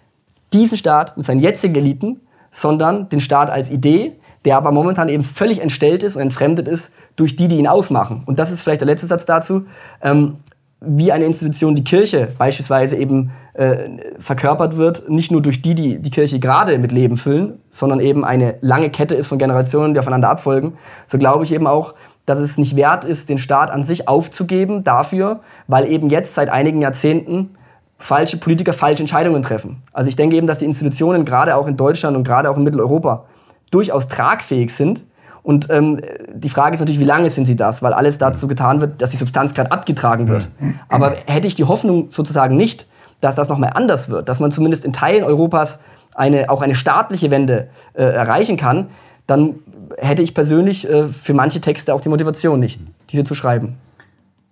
diesen 0.53 0.77
Staat 0.77 1.17
mit 1.17 1.25
seinen 1.25 1.39
jetzigen 1.39 1.75
Eliten, 1.75 2.21
sondern 2.51 3.09
den 3.09 3.19
Staat 3.19 3.49
als 3.49 3.71
Idee, 3.71 4.13
der 4.45 4.57
aber 4.57 4.71
momentan 4.71 5.09
eben 5.09 5.23
völlig 5.23 5.59
entstellt 5.61 6.03
ist 6.03 6.15
und 6.15 6.21
entfremdet 6.21 6.67
ist 6.67 6.93
durch 7.15 7.35
die, 7.35 7.47
die 7.47 7.57
ihn 7.57 7.67
ausmachen. 7.67 8.23
Und 8.25 8.39
das 8.39 8.51
ist 8.51 8.61
vielleicht 8.61 8.81
der 8.81 8.87
letzte 8.87 9.07
Satz 9.07 9.25
dazu. 9.25 9.65
Ähm, 10.01 10.37
wie 10.81 11.11
eine 11.11 11.25
Institution 11.25 11.75
die 11.75 11.83
Kirche 11.83 12.29
beispielsweise 12.37 12.95
eben 12.95 13.31
äh, 13.53 13.89
verkörpert 14.17 14.77
wird, 14.77 15.09
nicht 15.09 15.31
nur 15.31 15.41
durch 15.41 15.61
die, 15.61 15.75
die 15.75 15.99
die 15.99 16.09
Kirche 16.09 16.39
gerade 16.39 16.77
mit 16.77 16.91
Leben 16.91 17.17
füllen, 17.17 17.59
sondern 17.69 17.99
eben 17.99 18.23
eine 18.23 18.55
lange 18.61 18.89
Kette 18.89 19.15
ist 19.15 19.27
von 19.27 19.37
Generationen, 19.37 19.93
die 19.93 19.99
aufeinander 19.99 20.29
abfolgen, 20.29 20.73
so 21.05 21.17
glaube 21.17 21.43
ich 21.43 21.53
eben 21.53 21.67
auch, 21.67 21.95
dass 22.25 22.39
es 22.39 22.57
nicht 22.57 22.75
wert 22.75 23.03
ist, 23.05 23.27
den 23.27 23.39
Staat 23.39 23.71
an 23.71 23.83
sich 23.83 24.07
aufzugeben 24.07 24.83
dafür, 24.83 25.41
weil 25.67 25.91
eben 25.91 26.09
jetzt 26.09 26.35
seit 26.35 26.49
einigen 26.49 26.81
Jahrzehnten 26.81 27.55
falsche 27.97 28.37
Politiker 28.37 28.71
falsche 28.71 29.03
Entscheidungen 29.03 29.43
treffen. 29.43 29.83
Also 29.91 30.07
ich 30.07 30.15
denke 30.15 30.37
eben, 30.37 30.47
dass 30.47 30.59
die 30.59 30.65
Institutionen 30.65 31.25
gerade 31.25 31.55
auch 31.57 31.67
in 31.67 31.75
Deutschland 31.75 32.15
und 32.15 32.23
gerade 32.23 32.49
auch 32.49 32.55
in 32.55 32.63
Mitteleuropa 32.63 33.25
durchaus 33.71 34.07
tragfähig 34.07 34.73
sind 34.73 35.03
und 35.43 35.69
ähm, 35.69 35.99
die 36.33 36.49
Frage 36.49 36.73
ist 36.73 36.79
natürlich, 36.79 36.99
wie 36.99 37.05
lange 37.05 37.29
sind 37.29 37.45
sie 37.45 37.55
das? 37.55 37.81
Weil 37.81 37.93
alles 37.93 38.17
dazu 38.17 38.47
getan 38.47 38.81
wird, 38.81 39.01
dass 39.01 39.11
die 39.11 39.17
Substanz 39.17 39.53
gerade 39.53 39.71
abgetragen 39.71 40.27
wird. 40.27 40.49
Aber 40.89 41.15
hätte 41.25 41.47
ich 41.47 41.55
die 41.55 41.63
Hoffnung 41.63 42.09
sozusagen 42.11 42.55
nicht, 42.55 42.87
dass 43.21 43.35
das 43.35 43.49
nochmal 43.49 43.71
anders 43.73 44.09
wird, 44.09 44.29
dass 44.29 44.39
man 44.39 44.51
zumindest 44.51 44.85
in 44.85 44.93
Teilen 44.93 45.23
Europas 45.23 45.79
eine, 46.13 46.49
auch 46.49 46.61
eine 46.61 46.75
staatliche 46.75 47.31
Wende 47.31 47.69
äh, 47.93 48.03
erreichen 48.03 48.57
kann, 48.57 48.87
dann 49.27 49.55
hätte 49.97 50.21
ich 50.21 50.33
persönlich 50.33 50.89
äh, 50.89 51.05
für 51.07 51.33
manche 51.33 51.61
Texte 51.61 51.93
auch 51.93 52.01
die 52.01 52.09
Motivation 52.09 52.59
nicht, 52.59 52.79
diese 53.09 53.23
zu 53.23 53.35
schreiben. 53.35 53.75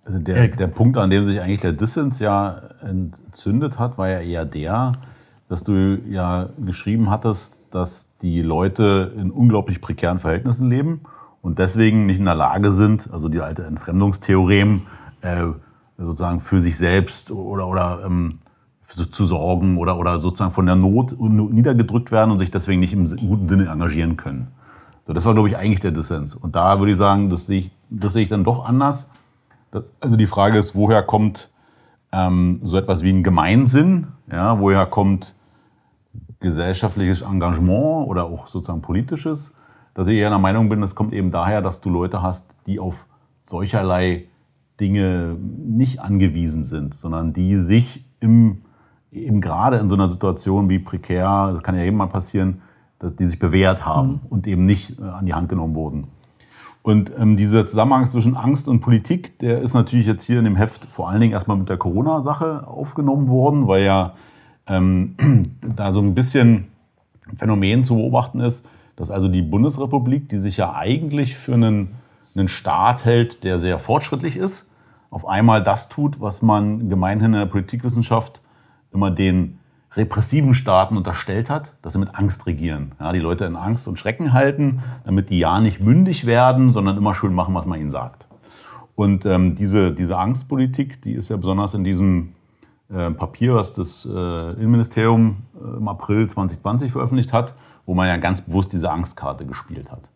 Also 0.04 0.18
der, 0.18 0.48
der 0.48 0.68
Punkt, 0.68 0.96
an 0.96 1.10
dem 1.10 1.24
sich 1.24 1.40
eigentlich 1.40 1.60
der 1.60 1.72
Dissens 1.72 2.18
ja 2.18 2.62
entzündet 2.82 3.78
hat, 3.78 3.98
war 3.98 4.08
ja 4.08 4.20
eher 4.20 4.44
der, 4.46 4.92
dass 5.48 5.64
du 5.64 5.98
ja 6.08 6.48
geschrieben 6.58 7.10
hattest, 7.10 7.57
dass 7.70 8.16
die 8.18 8.42
Leute 8.42 9.12
in 9.16 9.30
unglaublich 9.30 9.80
prekären 9.80 10.18
Verhältnissen 10.18 10.68
leben 10.68 11.00
und 11.42 11.58
deswegen 11.58 12.06
nicht 12.06 12.18
in 12.18 12.24
der 12.24 12.34
Lage 12.34 12.72
sind, 12.72 13.12
also 13.12 13.28
die 13.28 13.40
alte 13.40 13.64
Entfremdungstheorem, 13.64 14.82
äh, 15.22 15.44
sozusagen 15.96 16.40
für 16.40 16.60
sich 16.60 16.78
selbst 16.78 17.30
oder, 17.30 17.66
oder 17.66 18.02
ähm, 18.04 18.38
zu 18.88 19.26
sorgen 19.26 19.76
oder, 19.76 19.98
oder 19.98 20.18
sozusagen 20.20 20.52
von 20.52 20.66
der 20.66 20.76
Not 20.76 21.18
niedergedrückt 21.18 22.10
werden 22.10 22.30
und 22.30 22.38
sich 22.38 22.50
deswegen 22.50 22.80
nicht 22.80 22.92
im 22.92 23.08
guten 23.16 23.48
Sinne 23.48 23.68
engagieren 23.68 24.16
können. 24.16 24.48
So, 25.06 25.12
das 25.12 25.24
war, 25.24 25.34
glaube 25.34 25.48
ich, 25.48 25.56
eigentlich 25.56 25.80
der 25.80 25.90
Dissens. 25.90 26.34
Und 26.34 26.56
da 26.56 26.78
würde 26.78 26.92
ich 26.92 26.98
sagen, 26.98 27.30
das 27.30 27.46
sehe 27.46 27.60
ich, 27.60 27.70
das 27.90 28.12
sehe 28.12 28.22
ich 28.22 28.28
dann 28.28 28.44
doch 28.44 28.66
anders. 28.66 29.10
Das, 29.70 29.94
also 30.00 30.16
die 30.16 30.26
Frage 30.26 30.58
ist, 30.58 30.74
woher 30.74 31.02
kommt 31.02 31.50
ähm, 32.12 32.60
so 32.64 32.76
etwas 32.76 33.02
wie 33.02 33.10
ein 33.10 33.22
Gemeinsinn? 33.22 34.08
Ja, 34.30 34.58
woher 34.60 34.86
kommt 34.86 35.34
gesellschaftliches 36.40 37.22
Engagement 37.22 38.08
oder 38.08 38.24
auch 38.24 38.46
sozusagen 38.46 38.82
politisches, 38.82 39.52
dass 39.94 40.06
ich 40.06 40.16
eher 40.16 40.30
der 40.30 40.38
Meinung 40.38 40.68
bin, 40.68 40.80
das 40.80 40.94
kommt 40.94 41.12
eben 41.12 41.30
daher, 41.30 41.60
dass 41.62 41.80
du 41.80 41.90
Leute 41.90 42.22
hast, 42.22 42.54
die 42.66 42.78
auf 42.78 43.06
solcherlei 43.42 44.26
Dinge 44.80 45.36
nicht 45.40 46.00
angewiesen 46.00 46.64
sind, 46.64 46.94
sondern 46.94 47.32
die 47.32 47.56
sich 47.56 48.04
im, 48.20 48.62
eben 49.10 49.40
gerade 49.40 49.78
in 49.78 49.88
so 49.88 49.96
einer 49.96 50.08
Situation 50.08 50.68
wie 50.68 50.78
prekär, 50.78 51.52
das 51.54 51.62
kann 51.62 51.76
ja 51.76 51.82
eben 51.82 51.96
mal 51.96 52.06
passieren, 52.06 52.62
dass 52.98 53.14
die 53.16 53.26
sich 53.26 53.38
bewährt 53.38 53.84
haben 53.84 54.08
mhm. 54.08 54.20
und 54.28 54.46
eben 54.46 54.66
nicht 54.66 54.98
äh, 54.98 55.02
an 55.02 55.26
die 55.26 55.34
Hand 55.34 55.48
genommen 55.48 55.74
wurden. 55.74 56.08
Und 56.82 57.12
ähm, 57.18 57.36
dieser 57.36 57.66
Zusammenhang 57.66 58.08
zwischen 58.08 58.36
Angst 58.36 58.68
und 58.68 58.80
Politik, 58.80 59.38
der 59.40 59.60
ist 59.62 59.74
natürlich 59.74 60.06
jetzt 60.06 60.24
hier 60.24 60.38
in 60.38 60.44
dem 60.44 60.56
Heft 60.56 60.86
vor 60.86 61.08
allen 61.08 61.20
Dingen 61.20 61.32
erstmal 61.32 61.56
mit 61.56 61.68
der 61.68 61.76
Corona-Sache 61.76 62.66
aufgenommen 62.66 63.28
worden, 63.28 63.66
weil 63.66 63.82
ja 63.82 64.14
ähm, 64.68 65.14
da 65.76 65.92
so 65.92 66.00
ein 66.00 66.14
bisschen 66.14 66.68
Phänomen 67.36 67.84
zu 67.84 67.96
beobachten 67.96 68.40
ist, 68.40 68.66
dass 68.96 69.10
also 69.10 69.28
die 69.28 69.42
Bundesrepublik, 69.42 70.28
die 70.28 70.38
sich 70.38 70.56
ja 70.56 70.74
eigentlich 70.74 71.36
für 71.36 71.54
einen, 71.54 71.94
einen 72.34 72.48
Staat 72.48 73.04
hält, 73.04 73.44
der 73.44 73.58
sehr 73.58 73.78
fortschrittlich 73.78 74.36
ist, 74.36 74.70
auf 75.10 75.26
einmal 75.26 75.62
das 75.62 75.88
tut, 75.88 76.20
was 76.20 76.42
man 76.42 76.88
gemeinhin 76.88 77.32
in 77.32 77.40
der 77.40 77.46
Politikwissenschaft 77.46 78.40
immer 78.92 79.10
den 79.10 79.58
repressiven 79.94 80.54
Staaten 80.54 80.96
unterstellt 80.96 81.48
hat, 81.48 81.72
dass 81.82 81.94
sie 81.94 81.98
mit 81.98 82.14
Angst 82.14 82.46
regieren. 82.46 82.92
Ja, 83.00 83.12
die 83.12 83.18
Leute 83.18 83.44
in 83.44 83.56
Angst 83.56 83.88
und 83.88 83.98
Schrecken 83.98 84.32
halten, 84.32 84.82
damit 85.04 85.30
die 85.30 85.38
ja 85.38 85.60
nicht 85.60 85.80
mündig 85.80 86.26
werden, 86.26 86.72
sondern 86.72 86.96
immer 86.96 87.14
schön 87.14 87.34
machen, 87.34 87.54
was 87.54 87.66
man 87.66 87.80
ihnen 87.80 87.90
sagt. 87.90 88.26
Und 88.94 89.24
ähm, 89.26 89.54
diese, 89.54 89.92
diese 89.92 90.18
Angstpolitik, 90.18 91.02
die 91.02 91.12
ist 91.12 91.30
ja 91.30 91.36
besonders 91.36 91.74
in 91.74 91.84
diesem 91.84 92.34
äh, 92.90 93.10
Papier, 93.10 93.54
was 93.54 93.74
das 93.74 94.06
äh, 94.06 94.52
Innenministerium 94.52 95.36
äh, 95.54 95.76
im 95.76 95.88
April 95.88 96.26
2020 96.26 96.92
veröffentlicht 96.92 97.34
hat, 97.34 97.54
wo 97.84 97.92
man 97.92 98.08
ja 98.08 98.16
ganz 98.16 98.40
bewusst 98.40 98.72
diese 98.72 98.90
Angstkarte 98.90 99.44
gespielt 99.44 99.90
hat. 99.90 100.08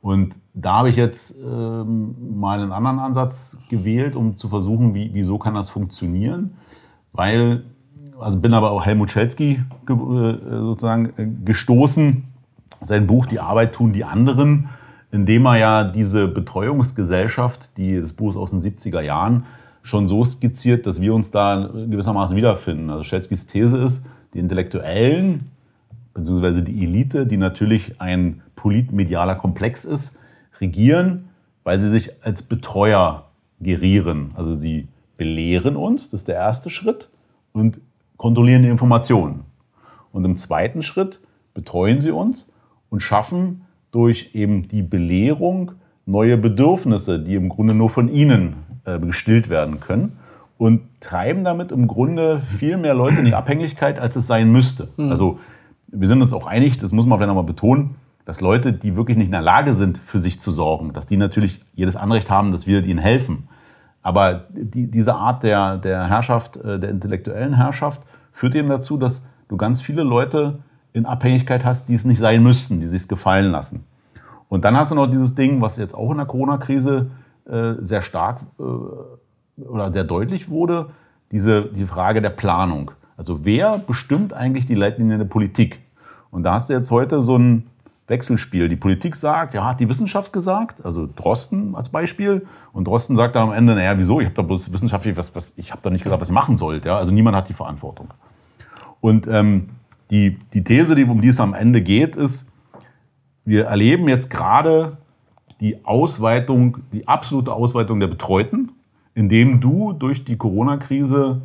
Und 0.00 0.36
da 0.54 0.76
habe 0.76 0.88
ich 0.88 0.96
jetzt 0.96 1.38
ähm, 1.42 2.38
mal 2.38 2.60
einen 2.60 2.72
anderen 2.72 3.00
Ansatz 3.00 3.58
gewählt, 3.68 4.16
um 4.16 4.38
zu 4.38 4.48
versuchen, 4.48 4.94
wie, 4.94 5.10
wieso 5.12 5.38
kann 5.38 5.54
das 5.54 5.68
funktionieren. 5.68 6.56
Weil, 7.12 7.64
also 8.18 8.38
bin 8.38 8.54
aber 8.54 8.70
auch 8.70 8.84
Helmut 8.84 9.10
Schelsky 9.10 9.62
sozusagen 9.86 11.44
gestoßen, 11.44 12.24
sein 12.80 13.06
Buch 13.06 13.26
Die 13.26 13.40
Arbeit 13.40 13.74
tun 13.74 13.92
die 13.92 14.04
anderen, 14.04 14.68
indem 15.10 15.46
er 15.46 15.56
ja 15.56 15.84
diese 15.84 16.28
Betreuungsgesellschaft, 16.28 17.76
die 17.76 18.00
das 18.00 18.12
Buch 18.12 18.30
ist 18.30 18.36
aus 18.36 18.50
den 18.50 18.60
70er 18.60 19.00
Jahren, 19.00 19.44
schon 19.86 20.08
so 20.08 20.24
skizziert, 20.24 20.84
dass 20.84 21.00
wir 21.00 21.14
uns 21.14 21.30
da 21.30 21.70
gewissermaßen 21.72 22.36
wiederfinden. 22.36 22.90
Also 22.90 23.04
Schelsky's 23.04 23.46
These 23.46 23.78
ist, 23.78 24.04
die 24.34 24.40
Intellektuellen, 24.40 25.52
beziehungsweise 26.12 26.64
die 26.64 26.82
Elite, 26.82 27.24
die 27.24 27.36
natürlich 27.36 28.00
ein 28.00 28.42
politmedialer 28.56 29.36
Komplex 29.36 29.84
ist, 29.84 30.18
regieren, 30.60 31.28
weil 31.62 31.78
sie 31.78 31.88
sich 31.88 32.24
als 32.24 32.42
Betreuer 32.42 33.26
gerieren. 33.60 34.32
Also 34.34 34.56
sie 34.56 34.88
belehren 35.16 35.76
uns, 35.76 36.10
das 36.10 36.22
ist 36.22 36.28
der 36.28 36.34
erste 36.34 36.68
Schritt, 36.68 37.08
und 37.52 37.78
kontrollieren 38.16 38.62
die 38.62 38.68
Informationen. 38.68 39.44
Und 40.10 40.24
im 40.24 40.36
zweiten 40.36 40.82
Schritt 40.82 41.20
betreuen 41.54 42.00
sie 42.00 42.10
uns 42.10 42.48
und 42.90 43.00
schaffen 43.00 43.62
durch 43.92 44.30
eben 44.34 44.66
die 44.66 44.82
Belehrung 44.82 45.72
neue 46.06 46.36
Bedürfnisse, 46.36 47.20
die 47.20 47.36
im 47.36 47.48
Grunde 47.48 47.74
nur 47.74 47.88
von 47.88 48.08
ihnen 48.08 48.65
gestillt 49.00 49.48
werden 49.48 49.80
können 49.80 50.18
und 50.58 50.82
treiben 51.00 51.44
damit 51.44 51.72
im 51.72 51.86
Grunde 51.86 52.40
viel 52.58 52.76
mehr 52.76 52.94
Leute 52.94 53.18
in 53.18 53.24
die 53.24 53.34
Abhängigkeit, 53.34 53.98
als 53.98 54.16
es 54.16 54.26
sein 54.26 54.50
müsste. 54.50 54.88
Mhm. 54.96 55.10
Also 55.10 55.38
wir 55.88 56.08
sind 56.08 56.22
uns 56.22 56.32
auch 56.32 56.46
einig, 56.46 56.78
das 56.78 56.92
muss 56.92 57.06
man 57.06 57.18
vielleicht 57.18 57.28
nochmal 57.28 57.44
betonen, 57.44 57.96
dass 58.24 58.40
Leute, 58.40 58.72
die 58.72 58.96
wirklich 58.96 59.16
nicht 59.16 59.26
in 59.26 59.32
der 59.32 59.42
Lage 59.42 59.72
sind, 59.72 59.98
für 59.98 60.18
sich 60.18 60.40
zu 60.40 60.50
sorgen, 60.50 60.92
dass 60.92 61.06
die 61.06 61.16
natürlich 61.16 61.60
jedes 61.74 61.94
Anrecht 61.94 62.30
haben, 62.30 62.52
dass 62.52 62.66
wir 62.66 62.84
ihnen 62.84 62.98
helfen. 62.98 63.48
Aber 64.02 64.46
die, 64.50 64.90
diese 64.90 65.14
Art 65.14 65.42
der, 65.42 65.78
der 65.78 66.08
Herrschaft, 66.08 66.56
äh, 66.56 66.78
der 66.78 66.90
intellektuellen 66.90 67.54
Herrschaft, 67.54 68.00
führt 68.32 68.54
eben 68.54 68.68
dazu, 68.68 68.96
dass 68.96 69.26
du 69.48 69.56
ganz 69.56 69.80
viele 69.80 70.02
Leute 70.02 70.58
in 70.92 71.06
Abhängigkeit 71.06 71.64
hast, 71.64 71.88
die 71.88 71.94
es 71.94 72.04
nicht 72.04 72.18
sein 72.18 72.42
müssten, 72.42 72.80
die 72.80 72.86
sich 72.86 73.06
gefallen 73.08 73.50
lassen. 73.50 73.84
Und 74.48 74.64
dann 74.64 74.76
hast 74.76 74.90
du 74.90 74.94
noch 74.94 75.08
dieses 75.08 75.34
Ding, 75.34 75.60
was 75.60 75.76
jetzt 75.76 75.94
auch 75.94 76.10
in 76.10 76.16
der 76.16 76.26
Corona-Krise 76.26 77.10
äh, 77.10 77.25
sehr 77.80 78.02
stark 78.02 78.40
äh, 78.58 79.62
oder 79.62 79.92
sehr 79.92 80.04
deutlich 80.04 80.48
wurde, 80.50 80.90
diese, 81.30 81.62
die 81.64 81.86
Frage 81.86 82.20
der 82.20 82.30
Planung. 82.30 82.90
Also 83.16 83.44
wer 83.44 83.78
bestimmt 83.78 84.32
eigentlich 84.32 84.66
die 84.66 84.74
Leitlinien 84.74 85.18
der 85.18 85.26
Politik? 85.26 85.80
Und 86.30 86.42
da 86.42 86.54
hast 86.54 86.68
du 86.68 86.74
jetzt 86.74 86.90
heute 86.90 87.22
so 87.22 87.38
ein 87.38 87.66
Wechselspiel. 88.08 88.68
Die 88.68 88.76
Politik 88.76 89.16
sagt, 89.16 89.54
ja, 89.54 89.64
hat 89.64 89.80
die 89.80 89.88
Wissenschaft 89.88 90.32
gesagt, 90.32 90.84
also 90.84 91.08
Drosten 91.16 91.74
als 91.74 91.88
Beispiel. 91.88 92.46
Und 92.72 92.86
Drosten 92.86 93.16
sagt 93.16 93.34
dann 93.34 93.48
am 93.48 93.52
Ende, 93.52 93.74
naja, 93.74 93.98
wieso? 93.98 94.20
Ich 94.20 94.26
habe 94.26 94.36
da 94.36 94.42
bloß 94.42 94.72
wissenschaftlich, 94.72 95.16
was, 95.16 95.34
was, 95.34 95.56
ich 95.58 95.72
habe 95.72 95.80
da 95.82 95.90
nicht 95.90 96.04
gesagt, 96.04 96.20
was 96.20 96.28
ihr 96.30 96.34
machen 96.34 96.56
sollt. 96.56 96.84
Ja? 96.84 96.98
Also 96.98 97.12
niemand 97.12 97.36
hat 97.36 97.48
die 97.48 97.54
Verantwortung. 97.54 98.08
Und 99.00 99.26
ähm, 99.26 99.70
die, 100.10 100.38
die 100.52 100.62
These, 100.62 100.94
die, 100.94 101.04
um 101.04 101.20
die 101.20 101.28
es 101.28 101.40
am 101.40 101.54
Ende 101.54 101.82
geht, 101.82 102.16
ist, 102.16 102.52
wir 103.44 103.66
erleben 103.66 104.08
jetzt 104.08 104.30
gerade 104.30 104.98
die 105.60 105.84
Ausweitung, 105.84 106.78
die 106.92 107.08
absolute 107.08 107.52
Ausweitung 107.52 108.00
der 108.00 108.08
Betreuten, 108.08 108.72
indem 109.14 109.60
du 109.60 109.92
durch 109.92 110.24
die 110.24 110.36
Corona-Krise 110.36 111.40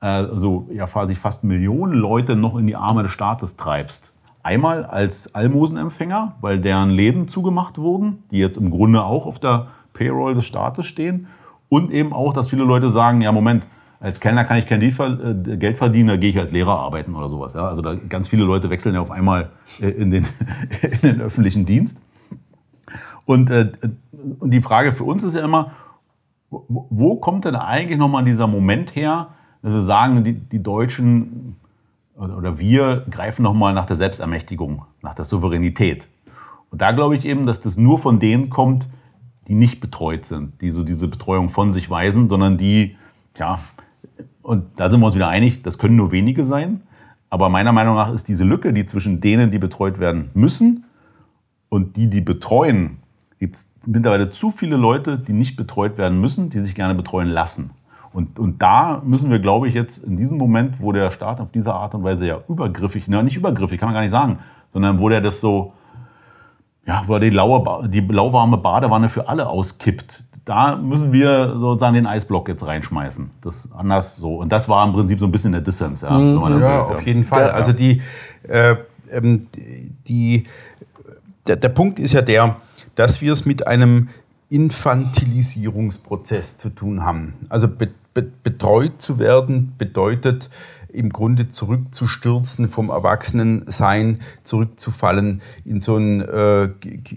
also 0.00 0.68
ja 0.72 0.86
quasi 0.86 1.14
fast 1.14 1.44
Millionen 1.44 1.94
Leute 1.94 2.36
noch 2.36 2.56
in 2.56 2.66
die 2.66 2.76
Arme 2.76 3.02
des 3.02 3.12
Staates 3.12 3.56
treibst. 3.56 4.12
Einmal 4.42 4.84
als 4.84 5.34
Almosenempfänger, 5.34 6.36
weil 6.40 6.60
deren 6.60 6.90
Läden 6.90 7.28
zugemacht 7.28 7.78
wurden, 7.78 8.22
die 8.30 8.38
jetzt 8.38 8.56
im 8.56 8.70
Grunde 8.70 9.02
auch 9.02 9.26
auf 9.26 9.38
der 9.38 9.68
Payroll 9.94 10.34
des 10.34 10.46
Staates 10.46 10.86
stehen. 10.86 11.26
Und 11.68 11.90
eben 11.90 12.12
auch, 12.12 12.32
dass 12.32 12.48
viele 12.48 12.64
Leute 12.64 12.88
sagen, 12.88 13.20
ja 13.20 13.32
Moment, 13.32 13.66
als 14.00 14.20
Kellner 14.20 14.44
kann 14.44 14.58
ich 14.58 14.66
kein 14.66 14.80
äh, 14.80 15.56
Geld 15.56 15.76
verdienen, 15.76 16.08
da 16.08 16.16
gehe 16.16 16.30
ich 16.30 16.38
als 16.38 16.52
Lehrer 16.52 16.78
arbeiten 16.78 17.14
oder 17.14 17.28
sowas. 17.28 17.54
Ja? 17.54 17.68
Also 17.68 17.82
da 17.82 17.94
ganz 17.94 18.28
viele 18.28 18.44
Leute 18.44 18.70
wechseln 18.70 18.94
ja 18.94 19.00
auf 19.00 19.10
einmal 19.10 19.50
äh, 19.80 19.88
in 19.88 20.10
den, 20.10 20.26
in 20.92 21.00
den 21.00 21.20
öffentlichen 21.20 21.66
Dienst. 21.66 22.00
Und, 23.28 23.50
äh, 23.50 23.70
und 24.38 24.54
die 24.54 24.62
Frage 24.62 24.94
für 24.94 25.04
uns 25.04 25.22
ist 25.22 25.34
ja 25.34 25.44
immer, 25.44 25.72
wo 26.48 27.16
kommt 27.16 27.44
denn 27.44 27.56
eigentlich 27.56 27.98
nochmal 27.98 28.24
dieser 28.24 28.46
Moment 28.46 28.96
her, 28.96 29.34
dass 29.60 29.70
wir 29.70 29.82
sagen, 29.82 30.24
die, 30.24 30.32
die 30.32 30.62
Deutschen 30.62 31.56
oder 32.16 32.58
wir 32.58 33.04
greifen 33.10 33.42
nochmal 33.42 33.74
nach 33.74 33.84
der 33.84 33.96
Selbstermächtigung, 33.96 34.86
nach 35.02 35.14
der 35.14 35.26
Souveränität. 35.26 36.08
Und 36.70 36.80
da 36.80 36.92
glaube 36.92 37.16
ich 37.16 37.26
eben, 37.26 37.44
dass 37.44 37.60
das 37.60 37.76
nur 37.76 37.98
von 37.98 38.18
denen 38.18 38.48
kommt, 38.48 38.88
die 39.46 39.54
nicht 39.54 39.80
betreut 39.80 40.24
sind, 40.24 40.62
die 40.62 40.70
so 40.70 40.82
diese 40.82 41.06
Betreuung 41.06 41.50
von 41.50 41.70
sich 41.70 41.90
weisen, 41.90 42.30
sondern 42.30 42.56
die, 42.56 42.96
tja, 43.34 43.58
und 44.40 44.64
da 44.76 44.88
sind 44.88 45.00
wir 45.00 45.06
uns 45.06 45.14
wieder 45.14 45.28
einig, 45.28 45.62
das 45.62 45.76
können 45.76 45.96
nur 45.96 46.12
wenige 46.12 46.46
sein. 46.46 46.80
Aber 47.28 47.50
meiner 47.50 47.72
Meinung 47.72 47.94
nach 47.94 48.10
ist 48.10 48.26
diese 48.26 48.44
Lücke, 48.44 48.72
die 48.72 48.86
zwischen 48.86 49.20
denen, 49.20 49.50
die 49.50 49.58
betreut 49.58 49.98
werden 49.98 50.30
müssen, 50.32 50.86
und 51.68 51.96
die, 51.96 52.08
die 52.08 52.22
betreuen, 52.22 53.02
gibt 53.38 53.56
es 53.56 53.72
mittlerweile 53.86 54.30
zu 54.30 54.50
viele 54.50 54.76
Leute, 54.76 55.18
die 55.18 55.32
nicht 55.32 55.56
betreut 55.56 55.98
werden 55.98 56.20
müssen, 56.20 56.50
die 56.50 56.60
sich 56.60 56.74
gerne 56.74 56.94
betreuen 56.94 57.28
lassen. 57.28 57.70
Und, 58.12 58.38
und 58.38 58.60
da 58.62 59.02
müssen 59.04 59.30
wir, 59.30 59.38
glaube 59.38 59.68
ich, 59.68 59.74
jetzt 59.74 59.98
in 59.98 60.16
diesem 60.16 60.38
Moment, 60.38 60.80
wo 60.80 60.92
der 60.92 61.10
Staat 61.10 61.40
auf 61.40 61.50
diese 61.52 61.74
Art 61.74 61.94
und 61.94 62.04
Weise 62.04 62.26
ja 62.26 62.40
übergriffig, 62.48 63.04
na, 63.06 63.22
nicht 63.22 63.36
übergriffig, 63.36 63.78
kann 63.78 63.88
man 63.88 63.94
gar 63.94 64.00
nicht 64.00 64.10
sagen, 64.10 64.38
sondern 64.70 64.98
wo 64.98 65.08
der 65.08 65.20
das 65.20 65.40
so, 65.40 65.72
ja, 66.86 67.02
wo 67.06 67.14
er 67.14 67.20
die, 67.20 67.30
laue, 67.30 67.88
die 67.88 68.00
lauwarme 68.00 68.56
Badewanne 68.56 69.08
für 69.08 69.28
alle 69.28 69.46
auskippt, 69.46 70.24
da 70.44 70.76
müssen 70.76 71.12
wir 71.12 71.56
sozusagen 71.58 71.94
den 71.94 72.06
Eisblock 72.06 72.48
jetzt 72.48 72.66
reinschmeißen. 72.66 73.30
Das 73.42 73.70
anders 73.76 74.16
so. 74.16 74.36
Und 74.36 74.50
das 74.50 74.66
war 74.66 74.86
im 74.86 74.94
Prinzip 74.94 75.20
so 75.20 75.26
ein 75.26 75.30
bisschen 75.30 75.52
der 75.52 75.60
Dissens. 75.60 76.00
Ja, 76.00 76.10
mhm, 76.10 76.60
ja 76.60 76.84
auf 76.84 77.02
jeden 77.02 77.24
Fall. 77.24 77.50
Also 77.50 77.72
die, 77.72 78.00
äh, 78.44 78.76
ähm, 79.12 79.46
die, 80.08 80.44
der, 81.46 81.56
der 81.56 81.68
Punkt 81.68 81.98
ist 81.98 82.14
ja 82.14 82.22
der, 82.22 82.56
dass 82.98 83.20
wir 83.20 83.32
es 83.32 83.44
mit 83.44 83.68
einem 83.68 84.08
Infantilisierungsprozess 84.48 86.56
zu 86.56 86.70
tun 86.70 87.04
haben. 87.04 87.34
Also 87.48 87.68
be 87.68 87.90
be 88.12 88.26
betreut 88.42 89.00
zu 89.00 89.20
werden 89.20 89.74
bedeutet, 89.78 90.50
im 90.98 91.10
Grunde 91.10 91.50
zurückzustürzen, 91.50 92.68
vom 92.68 92.90
Erwachsenensein 92.90 94.20
zurückzufallen 94.42 95.40
in 95.64 95.78
so 95.78 95.96
ein 95.96 96.20
äh, 96.20 96.68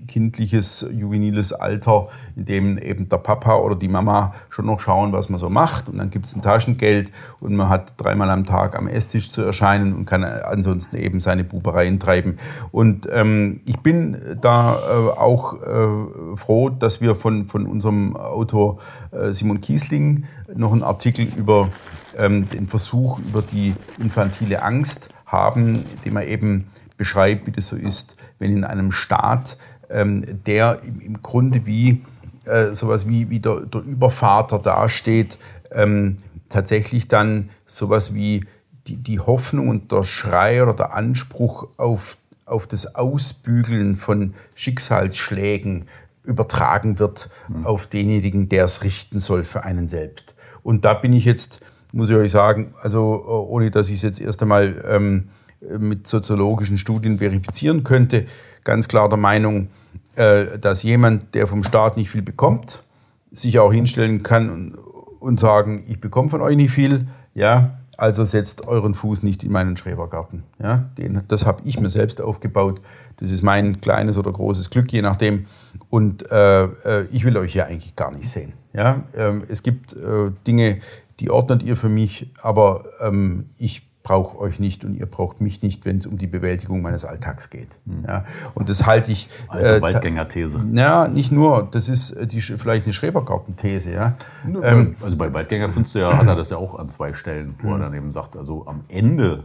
kindliches, 0.08 0.88
juveniles 0.94 1.52
Alter, 1.52 2.10
in 2.36 2.46
dem 2.46 2.78
eben 2.78 3.10
der 3.10 3.18
Papa 3.18 3.56
oder 3.56 3.76
die 3.76 3.88
Mama 3.88 4.36
schon 4.50 4.68
noch 4.68 4.80
schauen, 4.80 5.14
was 5.14 5.30
man 5.30 5.40
so 5.40 5.50
macht. 5.50 5.90
Und 5.90 5.98
dann 5.98 6.12
gibt 6.12 6.28
es 6.28 6.36
ein 6.36 6.44
Taschengeld 6.44 7.12
und 7.40 7.56
man 7.56 7.70
hat 7.70 7.94
dreimal 7.98 8.30
am 8.30 8.46
Tag 8.46 8.78
am 8.78 8.88
Esstisch 8.88 9.32
zu 9.32 9.42
erscheinen 9.42 9.94
und 9.94 10.06
kann 10.06 10.24
ansonsten 10.24 10.98
eben 10.98 11.20
seine 11.20 11.44
Bubereien 11.44 12.00
treiben. 12.00 12.38
Und 12.72 13.10
ähm, 13.12 13.62
ich 13.66 13.80
bin 13.80 14.16
da 14.40 14.76
äh, 14.76 15.10
auch 15.18 15.62
äh, 15.62 16.38
froh, 16.38 16.70
dass 16.70 17.02
wir 17.02 17.16
von, 17.16 17.48
von 17.48 17.66
unserem 17.66 18.16
Autor 18.16 18.78
äh, 19.12 19.34
Simon 19.34 19.60
Kiesling 19.60 20.26
noch 20.54 20.72
einen 20.72 20.84
Artikel 20.84 21.28
über 21.36 21.70
ähm, 22.18 22.50
den 22.50 22.68
Versuch 22.68 23.20
über 23.20 23.42
die 23.42 23.76
infantile 24.00 24.64
Angst 24.64 25.10
haben, 25.26 25.84
den 26.06 26.14
man 26.14 26.28
eben 26.28 26.68
beschreibt, 26.98 27.48
wie 27.48 27.52
das 27.52 27.68
so 27.68 27.76
ist, 27.76 28.18
wenn 28.40 28.56
in 28.58 28.64
einem 28.64 28.92
Staat, 28.92 29.58
ähm, 29.90 30.26
der 30.46 30.84
im, 30.84 31.00
im, 31.00 31.22
Grunde 31.22 31.66
wie 31.66 32.04
äh, 32.46 32.74
sowas 32.74 33.08
wie, 33.08 33.30
wie 33.30 33.40
der, 33.40 33.62
der 33.62 33.82
Übervater 33.82 34.60
dasteht, 34.60 35.38
ähm, 35.72 36.18
tatsächlich 36.50 37.08
dann 37.08 37.50
sowas 37.66 38.14
wie 38.14 38.46
die, 38.88 38.98
die 38.98 39.20
Hoffnung 39.20 39.70
und 39.70 39.92
der 39.92 40.04
Schrei 40.04 40.62
oder 40.62 40.74
der 40.74 40.94
Anspruch 40.94 41.68
auf, 41.78 42.18
auf 42.46 42.68
das 42.68 42.96
Ausbügeln 42.96 43.96
von 43.96 44.34
Schicksalsschlägen 44.56 45.88
übertragen 46.24 47.00
wird 47.00 47.30
mhm. 47.48 47.66
auf 47.66 47.88
denjenigen, 47.88 48.50
der 48.50 48.66
es 48.66 48.84
richten 48.84 49.20
soll 49.20 49.44
für 49.44 49.64
einen 49.64 49.88
selbst. 49.88 50.36
Und 50.64 50.86
da 50.86 50.94
bin 50.94 51.14
ich 51.14 51.26
jetzt 51.26 51.62
muss 51.92 52.10
ich 52.10 52.16
euch 52.16 52.32
sagen, 52.32 52.74
also 52.82 53.26
ohne 53.50 53.72
dass 53.72 53.90
ich 53.90 53.96
es 53.98 54.02
jetzt 54.02 54.22
erst 54.22 54.42
einmal 54.42 54.84
ähm, 54.88 55.30
mit 55.78 56.08
soziologischen 56.08 56.78
Studien 56.78 57.20
verifizieren 57.20 57.84
könnte, 57.84 58.26
ganz 58.64 58.88
klar 58.88 59.10
der 59.10 59.18
Meinung, 59.18 59.68
äh, 60.16 60.58
dass 60.60 60.84
jemand, 60.84 61.36
der 61.36 61.48
vom 61.48 61.64
Staat 61.64 61.98
nicht 61.98 62.10
viel 62.10 62.22
bekommt, 62.22 62.84
sich 63.32 63.60
auch 63.60 63.72
hinstellen 63.72 64.24
kann 64.24 64.50
und, 64.50 64.76
und 65.20 65.40
sagen, 65.40 65.84
ich 65.88 66.02
bekomme 66.02 66.30
von 66.30 66.42
euch 66.42 66.56
nicht 66.56 66.72
viel, 66.72 67.08
ja, 67.34 67.78
also 67.98 68.26
setzt 68.26 68.68
euren 68.68 68.96
Fuß 68.96 69.22
nicht 69.22 69.44
in 69.44 69.52
meinen 69.52 69.78
Schrebergarten. 69.78 70.44
Ja, 70.62 70.90
den, 70.98 71.22
das 71.28 71.46
habe 71.46 71.62
ich 71.66 71.80
mir 71.80 71.90
selbst 71.90 72.20
aufgebaut. 72.20 72.82
Das 73.18 73.30
ist 73.30 73.44
mein 73.44 73.80
kleines 73.80 74.18
oder 74.18 74.32
großes 74.32 74.72
Glück, 74.72 74.92
je 74.92 75.04
nachdem. 75.04 75.46
Und 75.92 76.30
äh, 76.32 76.64
äh 76.64 77.06
ich 77.12 77.24
will 77.26 77.38
euch 77.38 77.54
ja 77.54 77.66
eigentlich 77.66 77.96
gar 77.96 78.12
nicht 78.12 78.28
sehen. 78.28 78.54
Ja, 78.74 79.04
ähm, 79.16 79.44
es 79.48 79.62
gibt 79.62 79.94
äh, 79.94 80.32
Dinge, 80.48 80.80
die 81.22 81.30
ordnet 81.30 81.64
ihr 81.64 81.78
für 81.78 81.90
mich, 81.90 82.32
aber 82.42 82.86
ähm, 83.00 83.50
ich 83.58 83.88
brauche 84.04 84.40
euch 84.40 84.60
nicht 84.60 84.84
und 84.84 84.96
ihr 84.96 85.06
braucht 85.06 85.42
mich 85.42 85.62
nicht, 85.62 85.86
wenn 85.86 85.98
es 85.98 86.08
um 86.08 86.18
die 86.18 86.28
Bewältigung 86.28 86.82
meines 86.82 87.06
Alltags 87.06 87.50
geht. 87.50 87.70
Mhm. 87.86 88.06
Ja, 88.08 88.26
und 88.56 88.68
das 88.68 88.88
halte 88.88 89.12
ich. 89.12 89.30
Äh, 89.54 89.80
Waldgänger-These. 89.80 90.60
Ja, 90.74 91.08
nicht 91.08 91.32
nur. 91.32 91.68
Das 91.72 91.88
ist 91.88 92.12
äh, 92.12 92.26
die, 92.26 92.42
vielleicht 92.42 92.86
eine 92.86 92.94
Schrebergarten-These. 92.94 93.94
Ja. 93.94 94.16
Ähm, 94.64 94.96
also 95.02 95.18
bei 95.18 95.32
Waldgänger 95.32 95.70
findest 95.70 95.96
du 95.96 96.00
ja, 96.00 96.18
hat 96.18 96.26
er 96.26 96.36
das 96.36 96.50
ja 96.50 96.58
auch 96.58 96.80
an 96.80 96.90
zwei 96.90 97.14
Stellen, 97.14 97.56
wo 97.62 97.70
er 97.70 97.78
mhm. 97.78 97.82
dann 97.82 97.94
eben 97.94 98.12
sagt, 98.12 98.36
also 98.36 98.66
am 98.66 98.82
Ende 98.88 99.44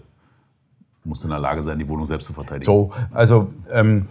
musst 1.06 1.24
in 1.24 1.30
der 1.30 1.38
Lage 1.38 1.62
sein, 1.62 1.78
die 1.78 1.88
Wohnung 1.88 2.06
selbst 2.06 2.26
zu 2.26 2.32
verteidigen. 2.32 2.64
So, 2.64 2.92
also 3.12 3.52
ähm, 3.72 4.06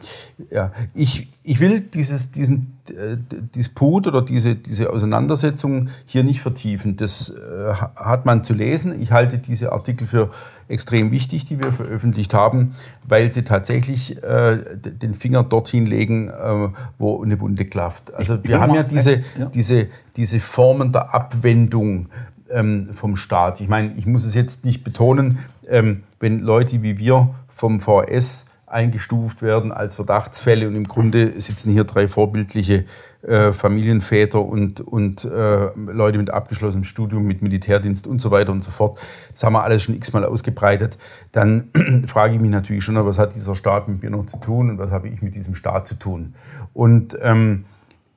ja, 0.50 0.72
ich, 0.94 1.30
ich 1.44 1.60
will 1.60 1.82
dieses, 1.82 2.32
diesen 2.32 2.80
äh, 2.90 3.18
Disput 3.56 4.08
oder 4.08 4.22
diese, 4.22 4.56
diese 4.56 4.90
Auseinandersetzung 4.90 5.90
hier 6.06 6.24
nicht 6.24 6.42
vertiefen. 6.42 6.98
Das 6.98 7.30
äh, 7.30 7.74
hat 7.74 8.26
man 8.26 8.44
zu 8.44 8.54
lesen. 8.54 9.00
Ich 9.02 9.12
halte 9.12 9.38
diese 9.38 9.72
Artikel 9.72 10.08
für 10.08 10.32
extrem 10.68 11.12
wichtig, 11.12 11.46
die 11.46 11.60
wir 11.60 11.72
veröffentlicht 11.72 12.34
haben, 12.34 12.74
weil 13.08 13.32
sie 13.32 13.44
tatsächlich 13.44 14.22
äh, 14.24 14.58
den 14.76 15.14
Finger 15.14 15.44
dorthin 15.44 15.86
legen, 15.86 16.30
äh, 16.30 16.70
wo 16.98 17.22
eine 17.22 17.40
Wunde 17.40 17.66
klafft. 17.66 18.14
Also 18.14 18.36
ich, 18.36 18.50
wir 18.50 18.60
haben 18.60 18.74
ja 18.74 18.84
diese, 18.84 19.24
ja 19.38 19.46
diese, 19.54 19.88
diese 20.16 20.40
Formen 20.40 20.92
der 20.92 21.14
Abwendung 21.14 22.08
ähm, 22.50 22.90
vom 22.94 23.16
Staat. 23.16 23.62
Ich 23.62 23.68
meine, 23.68 23.94
ich 23.96 24.06
muss 24.06 24.26
es 24.26 24.34
jetzt 24.34 24.66
nicht 24.66 24.84
betonen, 24.84 25.40
ähm, 25.70 26.04
wenn 26.20 26.40
Leute 26.40 26.82
wie 26.82 26.98
wir 26.98 27.36
vom 27.50 27.80
VS 27.80 28.48
eingestuft 28.68 29.42
werden 29.42 29.72
als 29.72 29.96
Verdachtsfälle 29.96 30.68
und 30.68 30.76
im 30.76 30.88
Grunde 30.88 31.40
sitzen 31.40 31.72
hier 31.72 31.84
drei 31.84 32.08
vorbildliche 32.08 32.86
äh, 33.22 33.54
Familienväter 33.54 34.42
und, 34.42 34.82
und 34.82 35.24
äh, 35.26 35.70
Leute 35.76 36.18
mit 36.18 36.30
abgeschlossenem 36.30 36.84
Studium, 36.84 37.26
mit 37.26 37.42
Militärdienst 37.42 38.06
und 38.06 38.20
so 38.20 38.32
weiter 38.32 38.52
und 38.52 38.64
so 38.64 38.72
fort. 38.72 39.00
Das 39.32 39.44
haben 39.44 39.54
wir 39.54 39.64
alles 39.64 39.84
schon 39.84 39.96
x-mal 39.96 40.26
ausgebreitet. 40.26 40.98
Dann 41.32 41.70
frage 42.08 42.36
ich 42.36 42.42
mich 42.42 42.52
natürlich 42.52 42.84
schon, 42.84 42.96
was 43.04 43.18
hat 43.18 43.34
dieser 43.36 43.56
Staat 43.56 43.88
mit 43.88 44.04
mir 44.04 44.10
noch 44.10 44.26
zu 44.26 44.40
tun 44.40 44.70
und 44.70 44.78
was 44.78 44.92
habe 44.92 45.08
ich 45.08 45.22
mit 45.22 45.36
diesem 45.36 45.56
Staat 45.56 45.88
zu 45.88 45.96
tun? 45.96 46.36
Und 46.74 47.18
ähm, 47.22 47.66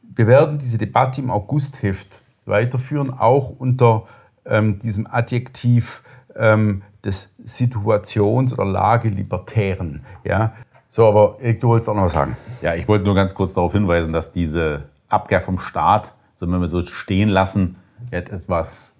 wir 0.02 0.26
werden 0.26 0.58
diese 0.58 0.78
Debatte 0.78 1.20
im 1.20 1.30
Augustheft 1.30 2.20
weiterführen, 2.44 3.10
auch 3.10 3.50
unter 3.58 4.04
ähm, 4.44 4.78
diesem 4.78 5.06
Adjektiv 5.06 6.02
ähm, 6.34 6.82
des 7.08 7.34
Situations- 7.42 8.52
oder 8.52 8.66
Lagelibertären. 8.66 10.02
Ja? 10.24 10.52
So, 10.88 11.06
aber 11.06 11.38
Erik, 11.40 11.60
du 11.60 11.68
wolltest 11.68 11.88
auch 11.88 11.94
noch 11.94 12.04
was 12.04 12.12
sagen. 12.12 12.36
Ja, 12.62 12.74
ich 12.74 12.86
wollte 12.86 13.04
nur 13.04 13.14
ganz 13.14 13.34
kurz 13.34 13.54
darauf 13.54 13.72
hinweisen, 13.72 14.12
dass 14.12 14.32
diese 14.32 14.84
Abkehr 15.08 15.40
vom 15.40 15.58
Staat, 15.58 16.14
so 16.36 16.50
wenn 16.50 16.60
wir 16.60 16.68
so 16.68 16.84
stehen 16.84 17.28
lassen, 17.28 17.76
etwas 18.10 18.96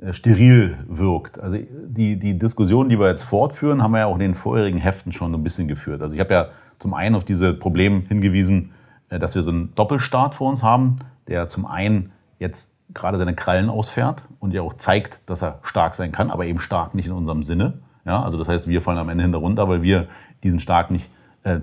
äh, 0.00 0.12
steril 0.12 0.78
wirkt. 0.86 1.38
Also 1.40 1.58
die, 1.58 2.18
die 2.18 2.38
Diskussion, 2.38 2.88
die 2.88 2.98
wir 2.98 3.08
jetzt 3.08 3.22
fortführen, 3.22 3.82
haben 3.82 3.92
wir 3.92 4.00
ja 4.00 4.06
auch 4.06 4.14
in 4.14 4.20
den 4.20 4.34
vorherigen 4.34 4.78
Heften 4.78 5.12
schon 5.12 5.34
ein 5.34 5.42
bisschen 5.42 5.68
geführt. 5.68 6.02
Also 6.02 6.14
ich 6.14 6.20
habe 6.20 6.34
ja 6.34 6.48
zum 6.78 6.94
einen 6.94 7.14
auf 7.14 7.24
diese 7.24 7.54
Problem 7.54 8.02
hingewiesen, 8.08 8.72
äh, 9.08 9.18
dass 9.18 9.34
wir 9.34 9.42
so 9.42 9.50
einen 9.50 9.74
Doppelstaat 9.74 10.34
vor 10.34 10.50
uns 10.50 10.62
haben, 10.62 10.96
der 11.26 11.48
zum 11.48 11.66
einen 11.66 12.12
jetzt 12.38 12.72
gerade 12.94 13.18
seine 13.18 13.34
Krallen 13.34 13.68
ausfährt 13.68 14.24
und 14.40 14.54
ja 14.54 14.62
auch 14.62 14.74
zeigt, 14.74 15.28
dass 15.28 15.42
er 15.42 15.60
stark 15.62 15.94
sein 15.94 16.12
kann, 16.12 16.30
aber 16.30 16.46
eben 16.46 16.58
stark 16.58 16.94
nicht 16.94 17.06
in 17.06 17.12
unserem 17.12 17.42
Sinne. 17.42 17.74
Ja, 18.04 18.22
also 18.22 18.38
das 18.38 18.48
heißt, 18.48 18.66
wir 18.66 18.80
fallen 18.82 18.98
am 18.98 19.08
Ende 19.08 19.24
hinter 19.24 19.38
runter, 19.38 19.68
weil 19.68 19.82
wir 19.82 20.08
diesen 20.42 20.60
stark 20.60 20.90
nicht 20.90 21.10
äh, 21.42 21.60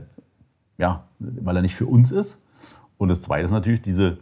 ja, 0.78 1.04
weil 1.20 1.56
er 1.56 1.62
nicht 1.62 1.76
für 1.76 1.86
uns 1.86 2.12
ist. 2.12 2.44
Und 2.98 3.10
das 3.10 3.22
Zweite 3.22 3.46
ist 3.46 3.52
natürlich, 3.52 3.82
diese 3.82 4.18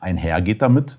einhergeht 0.00 0.62
damit. 0.62 0.98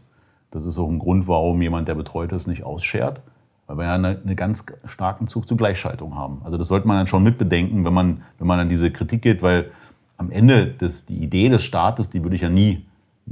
Das 0.51 0.65
ist 0.65 0.77
auch 0.77 0.89
ein 0.89 0.99
Grund, 0.99 1.27
warum 1.27 1.61
jemand, 1.61 1.87
der 1.87 1.95
betreut 1.95 2.31
ist, 2.31 2.47
nicht 2.47 2.63
ausschert, 2.63 3.21
weil 3.67 3.77
wir 3.77 3.85
ja 3.85 3.95
einen 3.95 4.23
eine 4.23 4.35
ganz 4.35 4.65
starken 4.85 5.27
Zug 5.27 5.47
zur 5.47 5.57
Gleichschaltung 5.57 6.15
haben. 6.15 6.41
Also 6.43 6.57
das 6.57 6.67
sollte 6.67 6.87
man 6.87 6.97
dann 6.97 7.07
schon 7.07 7.23
mitbedenken, 7.23 7.85
wenn 7.85 7.93
man, 7.93 8.23
wenn 8.39 8.47
man 8.47 8.59
an 8.59 8.69
diese 8.69 8.91
Kritik 8.91 9.21
geht, 9.21 9.41
weil 9.41 9.71
am 10.17 10.31
Ende 10.31 10.67
des, 10.67 11.05
die 11.05 11.17
Idee 11.17 11.49
des 11.49 11.63
Staates, 11.63 12.09
die 12.09 12.23
würde 12.23 12.35
ich 12.35 12.41
ja 12.41 12.49
nie, 12.49 12.85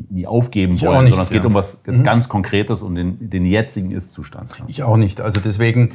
nie 0.10 0.28
aufgeben 0.28 0.76
Ich 0.76 0.86
wollen, 0.86 1.06
nicht, 1.06 1.12
sondern 1.12 1.26
es 1.26 1.30
geht 1.30 1.42
ja. 1.42 1.48
um 1.48 1.54
was 1.54 1.84
ganz, 1.84 2.04
ganz 2.04 2.30
Konkretes, 2.30 2.82
um 2.82 2.96
den, 2.96 3.30
den 3.30 3.46
jetzigen 3.46 3.92
Ist-Zustand. 3.92 4.58
Ja. 4.58 4.66
Ich 4.68 4.84
auch 4.84 4.98
nicht. 4.98 5.22
Also 5.22 5.40
deswegen 5.40 5.94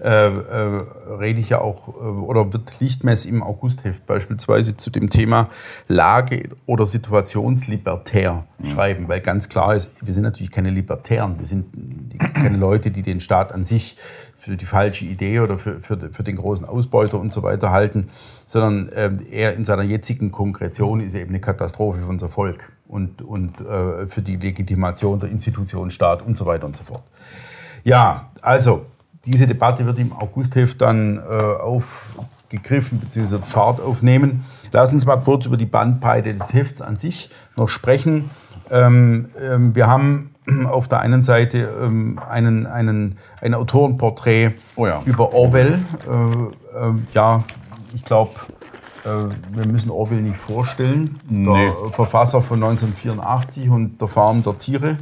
äh, 0.00 0.08
äh, 0.08 0.84
rede 1.18 1.40
ich 1.40 1.50
ja 1.50 1.60
auch, 1.60 1.88
äh, 1.88 1.92
oder 1.92 2.52
wird 2.52 2.80
Lichtmess 2.80 3.26
im 3.26 3.42
Augustheft 3.42 4.06
beispielsweise 4.06 4.76
zu 4.76 4.90
dem 4.90 5.08
Thema 5.08 5.48
Lage- 5.88 6.50
oder 6.66 6.84
Situationslibertär 6.86 8.44
schreiben, 8.64 9.08
weil 9.08 9.20
ganz 9.20 9.48
klar 9.48 9.74
ist, 9.74 9.92
wir 10.04 10.12
sind 10.12 10.24
natürlich 10.24 10.50
keine 10.50 10.70
Libertären, 10.70 11.38
wir 11.38 11.46
sind 11.46 11.66
keine 12.34 12.56
Leute, 12.56 12.90
die 12.90 13.02
den 13.02 13.20
Staat 13.20 13.52
an 13.52 13.64
sich 13.64 13.96
für 14.36 14.56
die 14.56 14.66
falsche 14.66 15.04
Idee 15.04 15.40
oder 15.40 15.58
für, 15.58 15.80
für, 15.80 15.96
für 16.12 16.22
den 16.22 16.36
großen 16.36 16.66
Ausbeuter 16.66 17.18
und 17.18 17.32
so 17.32 17.42
weiter 17.42 17.70
halten, 17.70 18.08
sondern 18.46 18.90
ähm, 18.94 19.20
er 19.30 19.54
in 19.54 19.64
seiner 19.64 19.84
jetzigen 19.84 20.32
Konkretion 20.32 21.00
ist 21.00 21.14
eben 21.14 21.30
eine 21.30 21.40
Katastrophe 21.40 22.00
für 22.00 22.08
unser 22.08 22.28
Volk 22.28 22.73
und, 22.86 23.22
und 23.22 23.60
äh, 23.60 24.06
für 24.06 24.22
die 24.22 24.36
Legitimation 24.36 25.20
der 25.20 25.30
Institution 25.30 25.90
Staat 25.90 26.22
und 26.22 26.36
so 26.36 26.46
weiter 26.46 26.66
und 26.66 26.76
so 26.76 26.84
fort. 26.84 27.02
Ja, 27.82 28.30
also 28.40 28.86
diese 29.24 29.46
Debatte 29.46 29.86
wird 29.86 29.98
im 29.98 30.12
Augustheft 30.12 30.80
dann 30.80 31.18
äh, 31.18 31.20
aufgegriffen 31.20 32.98
bzw. 32.98 33.38
Fahrt 33.38 33.80
aufnehmen. 33.80 34.44
Lass 34.72 34.92
uns 34.92 35.06
mal 35.06 35.16
kurz 35.16 35.46
über 35.46 35.56
die 35.56 35.66
Bandbreite 35.66 36.34
des 36.34 36.52
Hefts 36.52 36.82
an 36.82 36.96
sich 36.96 37.30
noch 37.56 37.68
sprechen. 37.68 38.30
Ähm, 38.70 39.28
ähm, 39.40 39.74
wir 39.74 39.86
haben 39.86 40.34
auf 40.66 40.88
der 40.88 41.00
einen 41.00 41.22
Seite 41.22 41.70
ähm, 41.82 42.18
einen, 42.28 42.66
einen, 42.66 43.18
ein 43.40 43.54
Autorenporträt 43.54 44.52
Oh 44.76 44.86
ja. 44.86 45.02
über 45.06 45.32
Orwell. 45.32 45.78
Äh, 46.06 46.78
ähm, 46.78 47.06
ja, 47.14 47.44
ich 47.94 48.04
glaube, 48.04 48.32
wir 49.04 49.66
müssen 49.66 49.90
Orwell 49.90 50.22
nicht 50.22 50.36
vorstellen. 50.36 51.18
Nee. 51.28 51.72
Der 51.82 51.90
Verfasser 51.90 52.42
von 52.42 52.62
1984 52.62 53.68
und 53.68 54.00
der 54.00 54.08
Farm 54.08 54.42
der 54.42 54.58
Tiere. 54.58 54.96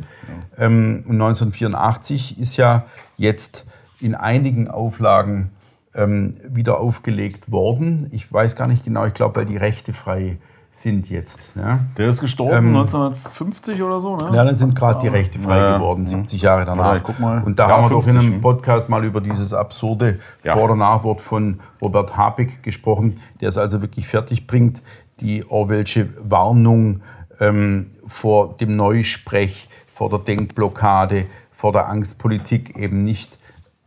Ähm, 0.58 1.04
und 1.06 1.20
1984 1.20 2.38
ist 2.38 2.56
ja 2.56 2.84
jetzt 3.16 3.64
in 4.00 4.14
einigen 4.14 4.68
Auflagen 4.68 5.50
ähm, 5.94 6.36
wieder 6.48 6.80
aufgelegt 6.80 7.50
worden. 7.50 8.08
Ich 8.10 8.32
weiß 8.32 8.56
gar 8.56 8.66
nicht 8.66 8.84
genau, 8.84 9.06
ich 9.06 9.14
glaube, 9.14 9.36
weil 9.36 9.46
die 9.46 9.56
Rechte 9.56 9.92
frei 9.92 10.38
sind 10.74 11.10
jetzt. 11.10 11.52
Ja, 11.54 11.80
Der 11.98 12.08
ist 12.08 12.20
gestorben 12.22 12.68
Ähm, 12.68 12.76
1950 12.76 13.82
oder 13.82 14.00
so, 14.00 14.16
ne? 14.16 14.34
ja 14.34 14.42
dann 14.42 14.56
sind 14.56 14.74
gerade 14.74 15.00
die 15.00 15.08
Rechte 15.08 15.38
frei 15.38 15.58
Ja, 15.58 15.76
geworden, 15.76 16.06
70 16.06 16.40
Jahre 16.40 16.64
danach. 16.64 16.94
Ja, 16.94 17.00
guck 17.00 17.20
mal. 17.20 17.42
Und 17.44 17.58
da 17.58 17.68
haben 17.68 17.84
wir 17.84 17.90
doch 17.90 18.06
in 18.06 18.12
50, 18.12 18.20
einem 18.22 18.34
hm. 18.36 18.40
Podcast 18.40 18.88
mal 18.88 19.04
über 19.04 19.20
dieses 19.20 19.52
absurde 19.52 20.18
Ja. 20.42 20.54
Vor- 20.54 20.64
oder 20.64 20.76
Nachwort 20.76 21.20
von 21.20 21.60
Robert 21.82 22.16
Habeck 22.16 22.62
gesprochen, 22.62 23.20
der 23.42 23.50
es 23.50 23.58
also 23.58 23.82
wirklich 23.82 24.08
fertig 24.08 24.46
bringt, 24.46 24.82
die 25.20 25.44
Orwellsche 25.48 26.08
Warnung 26.22 27.02
ähm, 27.38 27.90
vor 28.06 28.56
dem 28.56 28.72
Neusprech, 28.72 29.68
vor 29.92 30.08
der 30.08 30.20
Denkblockade, 30.20 31.26
vor 31.52 31.72
der 31.72 31.88
Angstpolitik 31.88 32.78
eben 32.78 33.04
nicht 33.04 33.38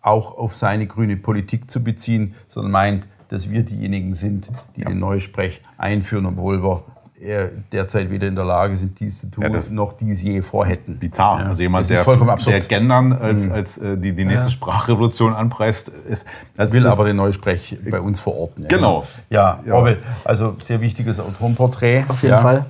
auch 0.02 0.38
auf 0.38 0.56
seine 0.56 0.86
grüne 0.86 1.18
Politik 1.18 1.72
zu 1.72 1.84
beziehen, 1.84 2.36
sondern 2.48 2.72
meint, 2.72 3.08
dass 3.36 3.50
wir 3.52 3.64
diejenigen 3.64 4.14
sind, 4.16 4.48
die 4.78 4.86
den 4.86 5.00
Neusprech 5.00 5.62
einführen, 5.78 6.26
obwohl 6.26 6.64
wir 6.64 6.84
äh, 7.22 7.48
derzeit 7.72 8.10
weder 8.10 8.28
in 8.28 8.36
der 8.36 8.46
Lage 8.46 8.76
sind, 8.76 9.00
dies 9.00 9.20
zu 9.22 9.32
tun, 9.32 9.44
Ja, 9.44 9.50
das- 9.50 9.72
noch 9.72 9.94
dies 9.98 10.22
je 10.24 10.42
vorhätten. 10.42 10.98
bizarr. 11.00 11.42
Ja. 11.42 11.46
Also 11.48 11.62
jemand, 11.64 11.84
Das 11.86 11.92
ist 11.92 11.98
der, 11.98 12.04
vollkommen 12.06 12.30
absurd. 12.30 12.56
Mhm. 12.56 12.60
der 12.60 12.68
Gendern 12.68 13.14
als, 13.14 13.50
als 13.52 13.78
äh, 13.78 13.98
die, 13.98 14.14
die 14.14 14.26
nächste 14.26 14.48
Ja. 14.50 14.52
Sprachrevolution 14.52 15.34
anpreist, 15.34 15.90
ist. 15.90 16.26
Das 16.56 16.72
will 16.74 16.86
ist, 16.86 16.92
aber 16.92 17.04
den 17.06 17.16
Neusprech 17.18 17.78
bei 17.90 18.00
uns 18.00 18.20
verorten. 18.20 18.64
ja. 18.64 18.70
Genau. 18.70 19.04
Ja, 19.30 19.60
Ja. 19.66 19.74
Orwell, 19.76 19.98
also 20.24 20.56
sehr 20.60 20.80
wichtiges 20.82 21.20
Autorenporträt. 21.20 22.04
Auf 22.08 22.22
jeden 22.22 22.36
ja. 22.36 22.42
Fall. 22.42 22.66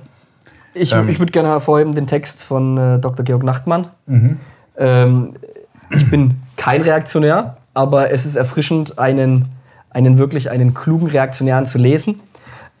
Ich, 0.74 0.92
Ähm. 0.92 1.08
ich 1.08 1.18
würde 1.20 1.32
gerne 1.32 1.48
hervorheben 1.48 1.94
den 1.94 2.06
Text 2.06 2.42
von 2.42 2.76
äh, 2.78 2.98
Dr. 2.98 3.24
Georg 3.24 3.42
Nachtmann. 3.44 3.88
Mhm. 4.06 4.38
Ähm, 4.78 5.34
ich 5.90 6.08
bin 6.10 6.40
kein 6.56 6.82
Reaktionär, 6.82 7.56
aber 7.74 8.10
es 8.12 8.24
ist 8.26 8.36
erfrischend, 8.36 8.98
einen, 8.98 9.46
einen 9.96 10.18
wirklich 10.18 10.50
einen 10.50 10.74
klugen 10.74 11.08
Reaktionären 11.08 11.64
zu 11.64 11.78
lesen. 11.78 12.20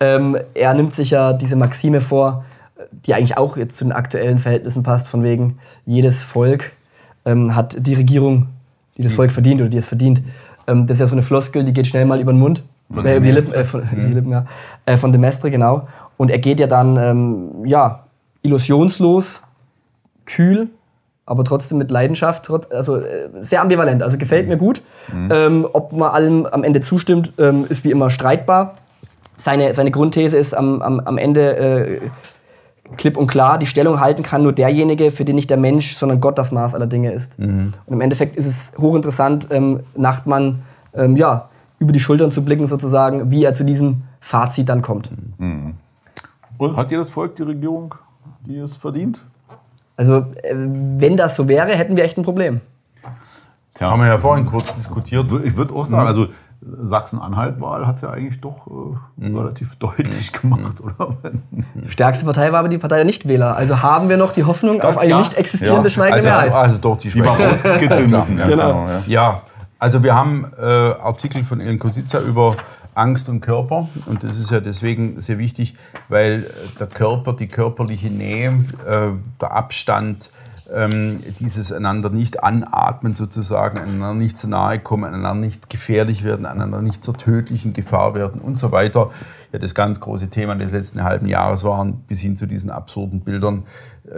Ähm, 0.00 0.36
er 0.52 0.74
nimmt 0.74 0.92
sich 0.92 1.10
ja 1.10 1.32
diese 1.32 1.56
Maxime 1.56 2.02
vor, 2.02 2.44
die 2.92 3.14
eigentlich 3.14 3.38
auch 3.38 3.56
jetzt 3.56 3.78
zu 3.78 3.84
den 3.84 3.92
aktuellen 3.92 4.38
Verhältnissen 4.38 4.82
passt, 4.82 5.08
von 5.08 5.22
wegen 5.22 5.58
jedes 5.86 6.22
Volk 6.22 6.72
ähm, 7.24 7.56
hat 7.56 7.74
die 7.78 7.94
Regierung, 7.94 8.48
die 8.98 9.02
das 9.02 9.14
Volk 9.14 9.30
verdient 9.30 9.62
oder 9.62 9.70
die 9.70 9.78
es 9.78 9.86
verdient. 9.86 10.22
Ähm, 10.66 10.86
das 10.86 10.96
ist 10.96 11.00
ja 11.00 11.06
so 11.06 11.14
eine 11.14 11.22
Floskel, 11.22 11.64
die 11.64 11.72
geht 11.72 11.86
schnell 11.86 12.04
mal 12.04 12.20
über 12.20 12.32
den 12.32 12.38
Mund. 12.38 12.64
Von 12.92 13.06
Äh, 13.06 13.16
über 13.16 13.24
die 13.24 13.32
Lippen, 13.32 13.54
äh, 13.54 13.64
von, 13.64 13.82
die 13.90 14.12
Lippen, 14.12 14.30
ja. 14.30 14.44
äh, 14.84 14.98
von 14.98 15.10
de 15.10 15.20
Mestre, 15.20 15.50
genau. 15.50 15.88
Und 16.18 16.30
er 16.30 16.38
geht 16.38 16.60
ja 16.60 16.66
dann, 16.66 16.98
ähm, 16.98 17.64
ja, 17.64 18.04
illusionslos, 18.42 19.42
kühl, 20.26 20.68
aber 21.26 21.42
trotzdem 21.44 21.78
mit 21.78 21.90
Leidenschaft, 21.90 22.48
also 22.72 22.96
äh, 22.96 23.28
sehr 23.40 23.60
ambivalent, 23.60 24.02
also 24.02 24.16
gefällt 24.16 24.48
mir 24.48 24.56
gut. 24.56 24.80
Ähm, 25.30 25.66
ob 25.72 25.92
man 25.92 26.12
allem 26.12 26.46
am 26.46 26.62
Ende 26.62 26.80
zustimmt, 26.80 27.32
ähm, 27.38 27.66
ist 27.68 27.84
wie 27.84 27.90
immer 27.90 28.10
streitbar. 28.10 28.76
Seine, 29.36 29.74
seine 29.74 29.90
Grundthese 29.90 30.38
ist 30.38 30.54
am, 30.54 30.80
am, 30.80 31.00
am 31.00 31.18
Ende 31.18 31.56
äh, 31.56 32.00
klipp 32.96 33.16
und 33.16 33.26
klar, 33.26 33.58
die 33.58 33.66
Stellung 33.66 34.00
halten 34.00 34.22
kann 34.22 34.44
nur 34.44 34.52
derjenige, 34.52 35.10
für 35.10 35.24
den 35.24 35.34
nicht 35.34 35.50
der 35.50 35.56
Mensch, 35.56 35.96
sondern 35.96 36.20
Gott 36.20 36.38
das 36.38 36.52
Maß 36.52 36.74
aller 36.74 36.86
Dinge 36.86 37.12
ist. 37.12 37.38
Und 37.86 37.92
im 37.92 38.00
Endeffekt 38.00 38.36
ist 38.36 38.46
es 38.46 38.72
hochinteressant, 38.78 39.48
ähm, 39.50 39.80
Nachtmann 39.96 40.62
ähm, 40.94 41.16
ja, 41.16 41.48
über 41.80 41.92
die 41.92 42.00
Schultern 42.00 42.30
zu 42.30 42.44
blicken, 42.44 42.68
sozusagen, 42.68 43.32
wie 43.32 43.44
er 43.44 43.52
zu 43.52 43.64
diesem 43.64 44.04
Fazit 44.20 44.68
dann 44.68 44.80
kommt. 44.80 45.10
Und 46.56 46.76
hat 46.76 46.90
jedes 46.92 47.10
Volk 47.10 47.34
die 47.36 47.42
Regierung, 47.42 47.94
die 48.46 48.56
es 48.56 48.76
verdient? 48.76 49.20
Also, 49.96 50.18
äh, 50.42 50.54
wenn 50.54 51.16
das 51.16 51.36
so 51.36 51.48
wäre, 51.48 51.68
hätten 51.74 51.96
wir 51.96 52.04
echt 52.04 52.18
ein 52.18 52.22
Problem. 52.24 52.60
Tja, 53.74 53.90
Haben 53.90 54.00
wir 54.02 54.08
ja 54.08 54.18
vorhin 54.18 54.46
kurz 54.46 54.74
diskutiert. 54.74 55.26
ich 55.44 55.56
würde 55.56 55.74
auch 55.74 55.84
sagen, 55.84 56.06
also 56.06 56.28
Sachsen-Anhalt-Wahl 56.82 57.86
hat 57.86 57.96
es 57.96 58.02
ja 58.02 58.10
eigentlich 58.10 58.40
doch 58.40 58.66
äh, 59.20 59.26
relativ 59.26 59.76
deutlich 59.76 60.32
gemacht, 60.32 60.80
oder? 60.80 61.16
Die 61.74 61.88
stärkste 61.90 62.24
Partei 62.24 62.50
war 62.52 62.60
aber 62.60 62.68
die 62.68 62.78
Partei 62.78 62.96
der 62.96 63.04
Nichtwähler. 63.04 63.54
Also 63.56 63.82
haben 63.82 64.08
wir 64.08 64.16
noch 64.16 64.32
die 64.32 64.44
Hoffnung 64.44 64.80
auf 64.82 64.96
eine 64.98 65.10
ja. 65.10 65.18
nicht 65.18 65.34
existierende 65.34 65.88
Ja. 65.88 65.90
schweigende 65.90 66.16
Also, 66.16 66.28
Mehrheit. 66.28 66.54
also 66.54 66.78
doch, 66.78 66.98
die 66.98 67.08
Die 67.08 67.14
wir 67.22 67.24
rauskitzeln 67.30 68.10
müssen. 68.10 68.38
Ja, 68.38 68.46
Genau. 68.48 68.86
ja. 68.88 69.00
Ja, 69.06 69.42
also 69.78 70.02
wir 70.02 70.14
haben 70.14 70.46
äh, 70.58 70.64
Artikel 70.64 71.44
von 71.44 71.60
Ellen 71.60 71.78
Kosica 71.78 72.20
über 72.20 72.56
Angst 72.96 73.28
und 73.28 73.40
Körper 73.40 73.88
und 74.06 74.24
das 74.24 74.38
ist 74.38 74.50
ja 74.50 74.60
deswegen 74.60 75.20
sehr 75.20 75.38
wichtig, 75.38 75.76
weil 76.08 76.50
der 76.80 76.86
Körper, 76.86 77.32
die 77.32 77.48
körperliche 77.48 78.10
Nähe, 78.10 78.64
äh, 78.86 79.10
der 79.40 79.52
Abstand, 79.52 80.30
ähm, 80.72 81.22
dieses 81.38 81.72
einander 81.72 82.10
nicht 82.10 82.42
anatmen 82.42 83.14
sozusagen, 83.14 83.78
einander 83.78 84.14
nicht 84.14 84.36
zu 84.36 84.48
nahe 84.48 84.78
kommen, 84.78 85.04
einander 85.04 85.34
nicht 85.34 85.70
gefährlich 85.70 86.24
werden, 86.24 86.46
einander 86.46 86.82
nicht 86.82 87.04
zur 87.04 87.16
tödlichen 87.16 87.72
Gefahr 87.72 88.14
werden 88.14 88.40
und 88.40 88.58
so 88.58 88.72
weiter. 88.72 89.10
Ja, 89.52 89.58
das 89.58 89.74
ganz 89.74 90.00
große 90.00 90.28
Thema 90.28 90.56
des 90.56 90.72
letzten 90.72 91.04
halben 91.04 91.28
Jahres 91.28 91.62
waren, 91.62 92.00
bis 92.08 92.20
hin 92.20 92.36
zu 92.36 92.46
diesen 92.46 92.70
absurden 92.70 93.20
Bildern, 93.20 93.64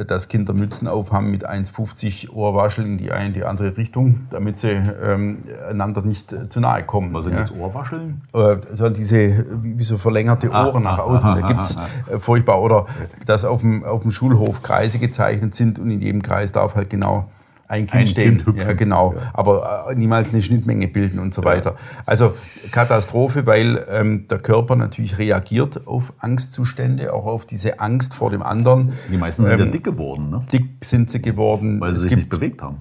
dass 0.07 0.29
Kinder 0.29 0.53
Mützen 0.53 0.87
aufhaben 0.87 1.31
mit 1.31 1.49
1,50 1.49 2.31
Ohrwaschel 2.31 2.85
in 2.85 2.99
die 2.99 3.11
eine, 3.11 3.29
in 3.29 3.35
die 3.35 3.45
andere 3.45 3.77
Richtung, 3.77 4.27
damit 4.31 4.59
sie 4.59 4.69
ähm, 4.71 5.45
einander 5.69 6.03
nicht 6.03 6.33
äh, 6.33 6.49
zu 6.49 6.61
nahe 6.61 6.85
kommen. 6.85 7.15
Was 7.15 7.25
sind 7.25 7.35
ja. 7.35 7.41
jetzt 7.41 7.53
Ohrwascheln? 7.57 8.23
Äh, 8.35 8.57
so 8.75 8.89
diese 8.91 9.47
wie, 9.63 9.83
so 9.85 9.99
verlängerte 9.99 10.51
Ohren 10.51 10.83
nach 10.83 10.99
außen. 10.99 11.31
ah, 11.31 11.35
da 11.41 11.47
gibt 11.47 11.61
es 11.61 11.77
ah, 11.77 11.87
äh, 12.11 12.19
furchtbar. 12.19 12.61
Oder 12.61 12.87
dass 13.27 13.45
auf 13.45 13.61
dem, 13.61 13.85
auf 13.85 14.03
dem 14.03 14.11
Schulhof 14.11 14.63
Kreise 14.63 14.99
gezeichnet 14.99 15.55
sind 15.55 15.79
und 15.79 15.91
in 15.91 16.01
jedem 16.01 16.23
Kreis 16.23 16.53
darf 16.53 16.75
halt 16.75 16.91
genau 16.91 17.29
ein 17.69 17.87
Kind 17.87 17.95
Ein 17.95 18.07
stehen. 18.07 18.37
Kind 18.37 18.47
hüpfen. 18.47 18.61
ja, 18.67 18.73
genau. 18.73 19.15
Aber 19.33 19.89
äh, 19.91 19.95
niemals 19.95 20.31
eine 20.31 20.41
Schnittmenge 20.43 20.89
bilden 20.89 21.19
und 21.19 21.35
so 21.35 21.45
weiter. 21.45 21.77
Also 22.07 22.35
Katastrophe, 22.73 23.47
weil 23.47 23.85
ähm, 23.91 24.27
der 24.29 24.39
Körper 24.39 24.75
natürlich 24.77 25.19
reagiert 25.19 25.87
auf 25.87 26.13
Angstzustände, 26.19 27.13
auch 27.13 27.27
auf 27.27 27.47
diese 27.47 27.79
Angst 27.81 28.15
vor 28.15 28.31
dem 28.31 28.43
anderen. 28.43 28.93
Die 29.13 29.17
meisten 29.19 29.43
sind 29.43 29.51
ja 29.51 29.59
Ähm, 29.65 29.71
dick 29.73 29.85
geworden, 29.85 30.31
ne? 30.31 30.45
Dick 30.53 30.65
sind 30.83 31.11
sie 31.11 31.21
geworden. 31.23 31.81
weil 31.81 31.93
sie 31.93 31.97
es 31.97 32.03
sich 32.03 32.11
gibt 32.11 32.23
nicht 32.23 32.31
bewegt 32.31 32.63
haben. 32.63 32.79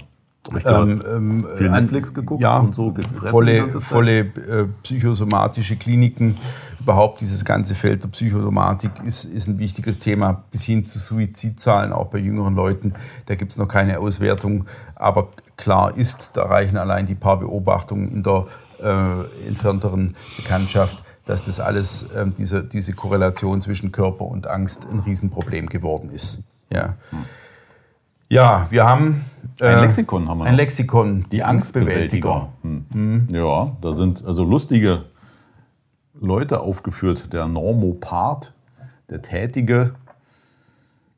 Ähm, 0.65 1.03
ähm, 1.07 1.47
äh, 1.59 1.69
Netflix 1.69 2.13
geguckt 2.13 2.41
ja, 2.41 2.57
und 2.57 2.75
so 2.75 2.91
gefressen 2.91 3.27
volle, 3.27 3.81
volle 3.81 4.19
äh, 4.19 4.65
psychosomatische 4.83 5.75
Kliniken. 5.75 6.37
Überhaupt 6.79 7.21
dieses 7.21 7.43
ganze 7.43 7.75
Feld 7.75 8.03
der 8.03 8.09
Psychosomatik 8.09 8.91
ist, 9.03 9.25
ist 9.25 9.47
ein 9.47 9.59
wichtiges 9.59 9.99
Thema, 9.99 10.43
bis 10.51 10.63
hin 10.63 10.85
zu 10.85 10.99
Suizidzahlen, 10.99 11.91
auch 11.91 12.07
bei 12.07 12.19
jüngeren 12.19 12.55
Leuten. 12.55 12.93
Da 13.25 13.35
gibt 13.35 13.51
es 13.51 13.57
noch 13.57 13.67
keine 13.67 13.99
Auswertung, 13.99 14.65
aber 14.95 15.29
klar 15.57 15.97
ist, 15.97 16.31
da 16.33 16.43
reichen 16.43 16.77
allein 16.77 17.05
die 17.05 17.15
paar 17.15 17.39
Beobachtungen 17.39 18.11
in 18.11 18.23
der 18.23 18.45
äh, 18.81 19.47
entfernteren 19.47 20.15
Bekanntschaft, 20.37 20.97
dass 21.25 21.43
das 21.43 21.59
alles, 21.59 22.09
ähm, 22.15 22.33
diese, 22.37 22.63
diese 22.63 22.93
Korrelation 22.93 23.59
zwischen 23.59 23.91
Körper 23.91 24.25
und 24.25 24.47
Angst 24.47 24.87
ein 24.89 24.99
Riesenproblem 24.99 25.67
geworden 25.67 26.09
ist. 26.11 26.43
Ja, 26.69 26.95
ja 28.29 28.67
wir 28.69 28.85
haben 28.85 29.25
äh, 29.59 29.65
Ein 29.67 29.81
Lexikon 29.81 30.27
haben 30.29 30.39
wir 30.39 30.45
ein 30.45 30.51
noch. 30.51 30.57
Lexikon, 30.57 31.25
Die 31.31 31.43
Angstbewältiger. 31.43 32.49
Hm. 32.61 33.27
Ja, 33.31 33.71
da 33.81 33.93
sind 33.93 34.23
also 34.25 34.43
lustige 34.43 35.05
Leute 36.19 36.59
aufgeführt. 36.59 37.31
Der 37.33 37.47
Normopath, 37.47 38.53
der 39.09 39.21
Tätige, 39.21 39.95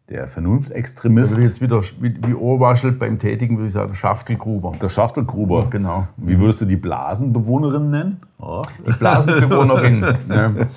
der 0.09 0.23
Da 0.23 0.27
Vernunftextremist, 0.27 1.37
ich 1.37 1.45
jetzt 1.45 1.61
wieder 1.61 1.81
wie, 1.99 2.15
wie 2.25 2.33
Ohrwaschel 2.33 2.91
beim 2.93 3.19
Tätigen, 3.19 3.57
würde 3.57 3.67
ich 3.67 3.73
sagen, 3.73 3.93
Schachtelgruber. 3.93 4.73
der 4.81 4.89
Schachtelgruber. 4.89 5.67
Genau. 5.69 6.07
Wie 6.17 6.39
würdest 6.39 6.61
du 6.61 6.65
die 6.65 6.77
Blasenbewohnerin 6.77 7.89
nennen? 7.91 8.21
Ja, 8.41 8.61
Die 8.87 8.91
Blasenbewohnerin. 8.93 9.99
ne? 10.27 10.67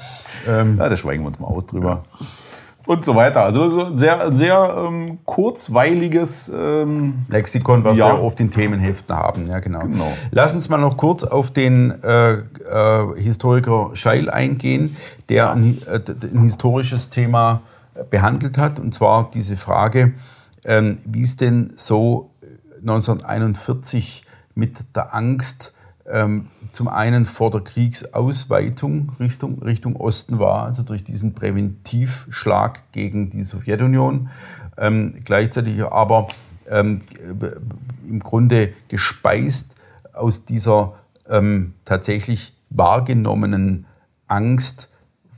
ähm, 0.48 0.76
ja 0.78 0.88
da 0.88 0.96
schweigen 0.96 1.22
wir 1.22 1.28
uns 1.28 1.38
mal 1.38 1.46
aus 1.46 1.66
drüber. 1.66 2.04
Und 2.86 3.04
so 3.04 3.14
weiter. 3.14 3.44
Also 3.44 3.86
ein 3.86 3.96
sehr, 3.96 4.34
sehr 4.34 4.74
ähm, 4.76 5.18
kurzweiliges 5.24 6.48
ähm, 6.48 7.26
Lexikon, 7.28 7.84
was 7.84 7.96
Ja. 7.96 8.08
wir 8.08 8.14
auf 8.18 8.34
den 8.34 8.50
Themenheften 8.50 9.16
haben. 9.16 9.46
Ja, 9.46 9.60
genau. 9.60 9.80
Genau. 9.80 10.12
Lass 10.30 10.54
uns 10.54 10.68
mal 10.68 10.78
noch 10.78 10.96
kurz 10.96 11.22
auf 11.24 11.50
den 11.50 12.02
äh, 12.02 12.32
äh, 12.32 12.42
Historiker 13.20 13.90
Scheil 13.94 14.28
eingehen, 14.28 14.96
der 15.28 15.52
ein, 15.52 15.78
äh, 15.86 16.00
ein 16.34 16.42
historisches 16.42 17.10
Thema 17.10 17.62
äh, 17.94 18.02
behandelt 18.08 18.58
hat, 18.58 18.80
und 18.80 18.92
zwar 18.92 19.30
diese 19.32 19.56
Frage, 19.56 20.14
ähm, 20.64 20.98
wie 21.04 21.22
es 21.22 21.36
denn 21.36 21.72
so 21.74 22.30
1941 22.80 24.24
mit 24.54 24.76
der 24.94 25.14
Angst 25.14 25.71
ähm, 26.10 26.48
zum 26.72 26.88
einen 26.88 27.26
vor 27.26 27.50
der 27.50 27.60
Kriegsausweitung 27.60 29.12
Richtung, 29.20 29.62
Richtung 29.62 29.96
Osten 29.96 30.38
war, 30.38 30.64
also 30.64 30.82
durch 30.82 31.04
diesen 31.04 31.34
Präventivschlag 31.34 32.82
gegen 32.92 33.30
die 33.30 33.42
Sowjetunion, 33.42 34.30
ähm, 34.76 35.14
gleichzeitig 35.24 35.82
aber 35.84 36.28
ähm, 36.68 37.02
im 38.08 38.20
Grunde 38.20 38.72
gespeist 38.88 39.74
aus 40.12 40.44
dieser 40.44 40.94
ähm, 41.28 41.74
tatsächlich 41.84 42.54
wahrgenommenen 42.70 43.86
Angst 44.26 44.88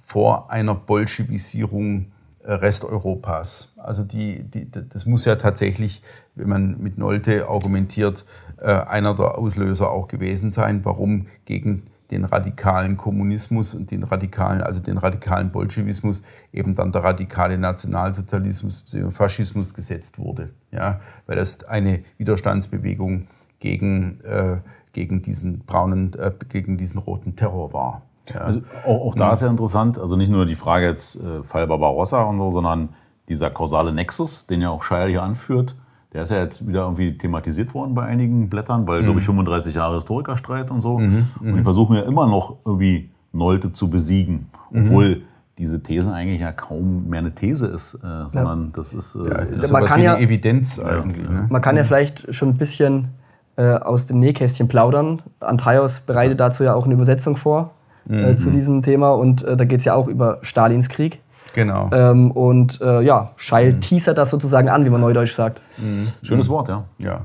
vor 0.01 0.51
einer 0.51 0.75
Bolschewisierung 0.75 2.13
äh, 2.43 2.53
Resteuropas. 2.53 3.73
Also 3.77 4.05
die, 4.05 4.45
die, 4.45 4.71
das 4.71 5.07
muss 5.07 5.25
ja 5.25 5.37
tatsächlich, 5.37 6.03
wenn 6.35 6.49
man 6.49 6.81
mit 6.81 6.99
Nolte 6.99 7.49
argumentiert, 7.49 8.25
einer 8.71 9.15
der 9.15 9.39
Auslöser 9.39 9.91
auch 9.91 10.09
gewesen 10.09 10.51
sein, 10.51 10.85
warum 10.85 11.27
gegen 11.45 11.85
den 12.11 12.25
radikalen 12.25 12.97
Kommunismus 12.97 13.75
und 13.75 13.91
den 13.91 14.05
radikalen, 14.05 14.61
also 14.61 14.81
den 14.81 14.99
radikalen 14.99 15.51
Bolschewismus 15.51 16.23
eben 16.53 16.75
dann 16.75 16.93
der 16.93 17.03
radikale 17.03 17.59
Nationalsozialismus. 17.59 18.97
Faschismus 19.11 19.75
gesetzt 19.75 20.19
wurde. 20.19 20.51
Ja, 20.71 21.01
weil 21.27 21.37
das 21.37 21.65
eine 21.65 22.05
Widerstandsbewegung 22.19 23.29
gegen, 23.59 24.21
äh, 24.23 24.59
gegen 24.93 25.23
diesen 25.23 25.61
braunen, 25.61 26.13
äh, 26.15 26.31
gegen 26.49 26.77
diesen 26.77 26.99
roten 27.01 27.37
Terror 27.37 27.73
war. 27.73 28.03
Ja. 28.33 28.41
Also 28.41 28.61
auch, 28.87 29.07
auch 29.07 29.15
da 29.15 29.33
ist 29.33 29.43
ja 29.43 29.49
interessant, 29.49 29.99
also 29.99 30.17
nicht 30.17 30.31
nur 30.31 30.47
die 30.47 30.57
Frage 30.57 30.87
jetzt 30.87 31.17
äh, 31.17 31.43
Fall 31.43 31.67
Barbarossa 31.67 32.23
und 32.23 32.39
so, 32.39 32.51
sondern 32.51 32.91
dieser 33.29 33.51
kausale 33.51 33.93
Nexus, 33.93 34.47
den 34.47 34.61
ja 34.61 34.71
auch 34.71 34.83
Scheil 34.83 35.09
hier 35.09 35.23
anführt, 35.23 35.75
der 36.15 36.23
ist 36.23 36.31
ja 36.31 36.39
jetzt 36.43 36.67
wieder 36.67 36.83
irgendwie 36.83 37.19
thematisiert 37.19 37.75
worden 37.75 37.95
bei 37.95 38.05
einigen 38.05 38.49
Blättern, 38.49 38.87
weil, 38.87 39.03
glaube 39.03 39.19
ich, 39.21 39.27
35 39.27 39.75
Jahre 39.75 39.97
Historikerstreit 39.97 40.71
und 40.71 40.81
so. 40.81 40.95
Und 40.95 41.27
die 41.41 41.63
versuchen 41.63 41.97
ja 41.97 42.03
immer 42.03 42.27
noch 42.27 42.57
irgendwie 42.65 43.11
Nolte 43.33 43.73
zu 43.73 43.91
besiegen, 43.91 44.47
obwohl 44.73 45.23
diese 45.59 45.83
These 45.83 46.13
eigentlich 46.13 46.41
ja 46.41 46.53
kaum 46.53 47.09
mehr 47.09 47.21
eine 47.21 47.33
These 47.35 47.67
ist, 47.67 47.95
äh, 47.95 47.99
sondern 48.31 48.73
das 48.73 48.93
ist... 48.93 49.15
Äh, 49.15 49.29
Ja, 49.29 49.45
das 49.45 49.65
ist 49.67 49.73
Man 49.73 49.85
kann 49.85 50.01
wie 50.01 50.05
ja- 50.05 50.15
eine 50.15 50.25
Evidenz 50.25 50.79
eigentlich. 50.81 51.29
Ne? 51.29 51.47
Man 51.49 51.63
kann 51.63 51.77
ja 51.77 51.85
vielleicht 51.85 52.33
schon 52.35 52.51
ein 52.51 52.57
bisschen 52.59 53.09
äh, 53.57 53.75
aus 53.75 54.07
dem 54.07 54.19
Nähkästchen 54.19 54.67
plaudern. 54.69 55.23
Antaios 55.41 56.01
bereitet 56.01 56.41
dazu 56.41 56.65
ja 56.65 56.75
auch 56.75 56.87
eine 56.87 56.95
Übersetzung 56.95 57.37
vor 57.37 57.73
äh, 58.09 58.35
zu 58.37 58.51
diesem 58.51 58.83
Thema 58.83 59.13
und 59.13 59.45
äh, 59.45 59.57
da 59.57 59.65
geht 59.65 59.79
es 59.79 59.85
ja 59.85 59.95
auch 59.95 60.09
über 60.09 60.39
Stalins 60.43 60.89
Krieg. 60.89 61.21
Genau. 61.55 61.89
Ähm, 61.93 62.31
und 62.33 62.81
äh, 62.81 63.01
ja, 63.01 63.31
Scheil 63.37 63.79
teasert 63.81 64.19
das 64.19 64.31
sozusagen 64.31 64.69
an, 64.69 64.85
wie 64.85 64.91
man 64.91 65.01
neudeutsch 65.01 65.33
sagt. 65.33 65.63
Schönes 66.23 66.49
Wort, 66.49 66.69
ja. 66.69 66.85
Ja. 66.99 67.21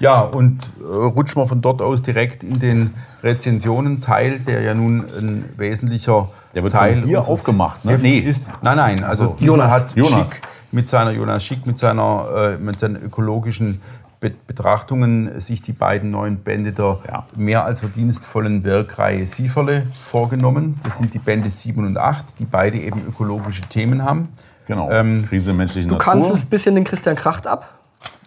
Ja, 0.00 0.20
und 0.20 0.64
äh, 0.80 0.84
rutschen 0.84 1.40
wir 1.40 1.46
von 1.46 1.60
dort 1.60 1.80
aus 1.80 2.02
direkt 2.02 2.42
in 2.42 2.58
den 2.58 2.94
Rezensionen-Teil, 3.22 4.40
der 4.40 4.62
ja 4.62 4.74
nun 4.74 5.04
ein 5.16 5.44
wesentlicher 5.56 6.28
Der 6.54 6.62
wird 6.62 6.72
Teil 6.72 7.00
von 7.00 7.08
dir 7.08 7.20
aufgemacht, 7.26 7.84
ne? 7.84 7.98
Nee. 8.00 8.18
ist. 8.18 8.48
Nein, 8.62 8.76
nein, 8.76 9.04
also 9.04 9.32
Also, 9.32 9.44
Jonas. 9.44 9.70
hat 9.70 9.94
Jonas. 9.94 10.28
Schick 10.30 10.42
mit 10.72 10.88
seiner 10.88 11.12
Jonas 11.12 11.44
Schick 11.44 11.66
mit 11.66 11.78
seiner 11.78 12.26
äh, 12.36 12.58
mit 12.58 12.78
seinen 12.80 12.96
ökologischen 12.96 13.80
Betrachtungen 14.20 15.38
sich 15.40 15.62
die 15.62 15.72
beiden 15.72 16.10
neuen 16.10 16.38
Bände 16.38 16.72
der 16.72 16.98
Ja. 17.06 17.26
mehr 17.36 17.64
als 17.64 17.80
verdienstvollen 17.80 18.64
Werkreihe 18.64 19.26
Sieferle 19.26 19.86
vorgenommen. 20.04 20.80
Das 20.82 20.98
sind 20.98 21.14
die 21.14 21.18
Bände 21.18 21.50
7 21.50 21.84
und 21.86 21.98
8, 21.98 22.38
die 22.38 22.44
beide 22.44 22.78
eben 22.78 23.04
ökologische 23.06 23.62
Themen 23.62 24.02
haben. 24.02 24.28
Genau. 24.66 24.90
Ähm, 24.90 25.26
Krise 25.28 25.52
menschlichen 25.52 25.88
Du 25.88 25.94
Natur. 25.96 26.12
kanzelst 26.12 26.46
ein 26.46 26.50
bisschen 26.50 26.74
den 26.74 26.84
Christian 26.84 27.14
Kracht 27.16 27.46
ab. 27.46 27.74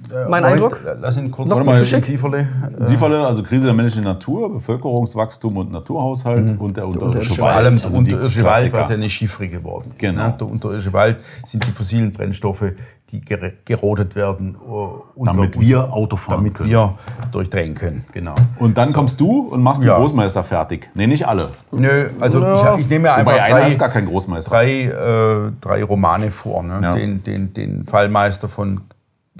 Mein 0.07 0.43
Moment, 0.43 0.45
Eindruck? 0.45 0.79
Lass 1.01 1.17
ihn 1.17 1.29
kurz 1.31 1.49
Noch 1.49 1.63
mal 1.63 1.83
schick? 1.85 2.03
Sieferle. 2.03 2.47
äh, 2.79 2.88
Sieferle, 2.88 3.25
also 3.27 3.43
Krise 3.43 3.65
der 3.65 3.73
menschlichen 3.73 4.05
Natur, 4.05 4.51
Bevölkerungswachstum 4.53 5.57
und 5.57 5.71
Naturhaushalt 5.71 6.57
und 6.59 6.77
der 6.77 6.88
unterirdische 6.88 7.05
unterirdische 7.05 7.35
Vor 7.35 7.47
Wald. 7.47 7.57
allem 7.57 7.73
also 7.73 7.89
der 7.89 7.97
unterirdische 7.99 8.43
Wald, 8.43 8.53
Klassiker. 8.55 8.77
was 8.77 8.89
ja 8.89 8.95
eine 8.95 9.09
Chiffre 9.09 9.47
geworden 9.49 9.88
ist. 9.91 9.99
Genau. 9.99 10.27
Ne? 10.27 10.35
Der 10.39 10.47
unterirdische 10.47 10.93
Wald 10.93 11.17
sind 11.43 11.65
die 11.67 11.71
fossilen 11.71 12.13
Brennstoffe, 12.13 12.63
die 13.12 13.21
ger 13.21 13.39
gerodet 13.65 14.15
werden, 14.15 14.55
uh, 14.55 15.01
unter- 15.15 15.33
Damit 15.33 15.59
wir 15.59 15.91
Auto 15.91 16.15
fahren 16.15 16.38
damit 16.38 16.53
können. 16.53 16.69
wir 16.69 16.93
durchdrehen 17.31 17.73
können. 17.75 18.05
Genau. 18.13 18.35
Und 18.59 18.77
dann 18.77 18.93
kommst 18.93 19.19
du 19.19 19.47
und 19.49 19.62
machst 19.63 19.83
Ja. 19.83 19.95
den 19.95 20.01
Großmeister 20.01 20.43
fertig. 20.43 20.89
Nee, 20.93 21.07
nicht 21.07 21.27
alle. 21.27 21.49
Nö, 21.71 22.09
also 22.19 22.39
Ja. 22.39 22.75
ich, 22.75 22.81
ich 22.81 22.89
nehme 22.89 23.03
mir 23.09 23.13
einfach 23.15 23.33
Wobei 23.33 23.43
einer 23.43 23.59
drei, 23.62 23.67
ist 23.67 23.79
gar 23.79 23.89
kein 23.89 24.05
Großmeister. 24.05 24.51
drei, 24.51 24.83
äh, 24.83 25.51
drei 25.59 25.83
Romane 25.83 26.29
vor. 26.31 26.63
Ne? 26.63 26.79
Ja. 26.81 26.93
Den, 26.93 27.23
den, 27.23 27.53
den 27.53 27.83
Fallmeister 27.85 28.47
von 28.47 28.81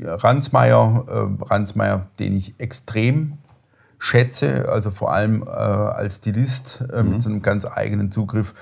Ransmayr, 0.04 1.04
äh, 1.08 1.44
Ransmayr, 1.46 2.08
den 2.20 2.36
ich 2.36 2.56
extrem 2.60 3.34
schätze, 3.98 4.70
also 4.72 4.92
vor 4.92 5.12
allem 5.14 5.44
äh, 5.44 5.48
als 5.50 6.18
Stilist 6.18 6.84
äh, 6.94 7.04
Mhm. 7.04 7.10
mit 7.12 7.22
so 7.22 7.30
einem 7.30 7.42
ganz 7.42 7.66
eigenen 7.66 8.12
Zugriff. 8.12 8.54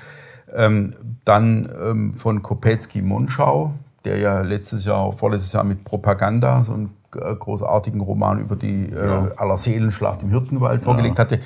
Ähm, 0.53 0.93
dann 1.25 1.69
ähm, 1.81 2.13
von 2.15 2.41
Kopetzky 2.41 3.01
Monschau, 3.01 3.73
der 4.05 4.17
ja 4.17 4.41
letztes 4.41 4.85
Jahr, 4.85 5.11
vorletztes 5.13 5.51
Jahr 5.53 5.63
mit 5.65 5.83
Propaganda 5.83 6.63
so 6.63 6.73
einen 6.73 6.89
äh, 7.15 7.35
großartigen 7.35 7.99
Roman 8.01 8.39
über 8.39 8.55
die 8.55 8.85
äh, 8.91 9.31
Allerseelenschlacht 9.35 10.21
im 10.23 10.29
Hirtenwald 10.29 10.81
vorgelegt 10.83 11.19
hatte. 11.19 11.39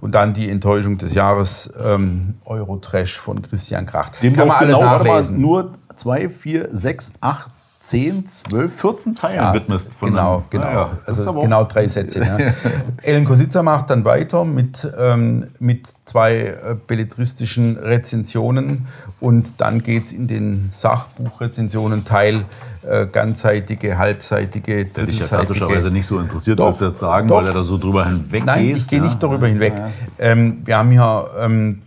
Und 0.00 0.14
dann 0.14 0.32
die 0.34 0.48
Enttäuschung 0.50 0.98
des 0.98 1.14
Jahres 1.14 1.72
ähm, 1.82 2.34
Eurotrash 2.44 3.18
von 3.18 3.40
Christian 3.42 3.86
Kracht. 3.86 4.22
Dem 4.22 4.34
Kann 4.34 4.46
man 4.48 4.58
alles 4.58 4.76
genau, 4.76 4.86
nachlesen. 4.98 5.40
nur 5.40 5.72
2, 5.96 6.28
4, 6.28 6.68
6, 6.70 7.12
8, 7.20 7.50
10, 7.88 8.26
12, 8.26 8.74
14 8.80 9.14
Zeilen 9.16 9.36
Ja, 9.36 9.54
widmest. 9.54 9.94
von 9.94 10.10
genau, 10.10 10.34
einem- 10.38 10.44
genau. 10.50 10.64
Naja, 10.64 10.98
also 11.06 11.32
genau 11.34 11.62
drei 11.64 11.86
Sätze. 11.86 12.18
Ne? 12.18 12.52
Ellen 13.02 13.24
Kositza 13.24 13.62
macht 13.62 13.90
dann 13.90 14.04
weiter 14.04 14.44
mit, 14.44 14.88
ähm, 14.98 15.46
mit 15.60 15.88
zwei 16.04 16.34
äh, 16.36 16.76
belletristischen 16.86 17.76
Rezensionen 17.76 18.88
und 19.20 19.60
dann 19.60 19.84
geht 19.84 20.04
es 20.06 20.12
in 20.12 20.26
den 20.26 20.68
Sachbuchrezensionen-Teil, 20.72 22.44
äh, 22.82 23.06
ganzseitige, 23.06 23.98
halbseitige, 23.98 24.78
Hätte 24.78 25.06
dich 25.06 25.18
ja 25.20 25.26
drittelseitige. 25.26 25.46
klassischerweise 25.54 25.90
nicht 25.92 26.06
so 26.06 26.18
interessiert, 26.18 26.58
Doch, 26.58 26.66
als 26.68 26.80
jetzt 26.80 26.98
sagen, 26.98 27.28
doch. 27.28 27.36
weil 27.38 27.46
er 27.46 27.54
da 27.54 27.62
so 27.64 27.78
drüber 27.78 28.04
hinweg 28.06 28.44
Nein, 28.46 28.66
gehst, 28.66 28.82
ich 28.82 28.88
gehe 28.88 28.98
ja. 28.98 29.04
nicht 29.04 29.22
darüber 29.22 29.46
hinweg. 29.46 29.74
Ähm, 30.18 30.62
wir 30.64 30.76
haben 30.76 30.90
hier 30.90 31.26
ähm, 31.38 31.82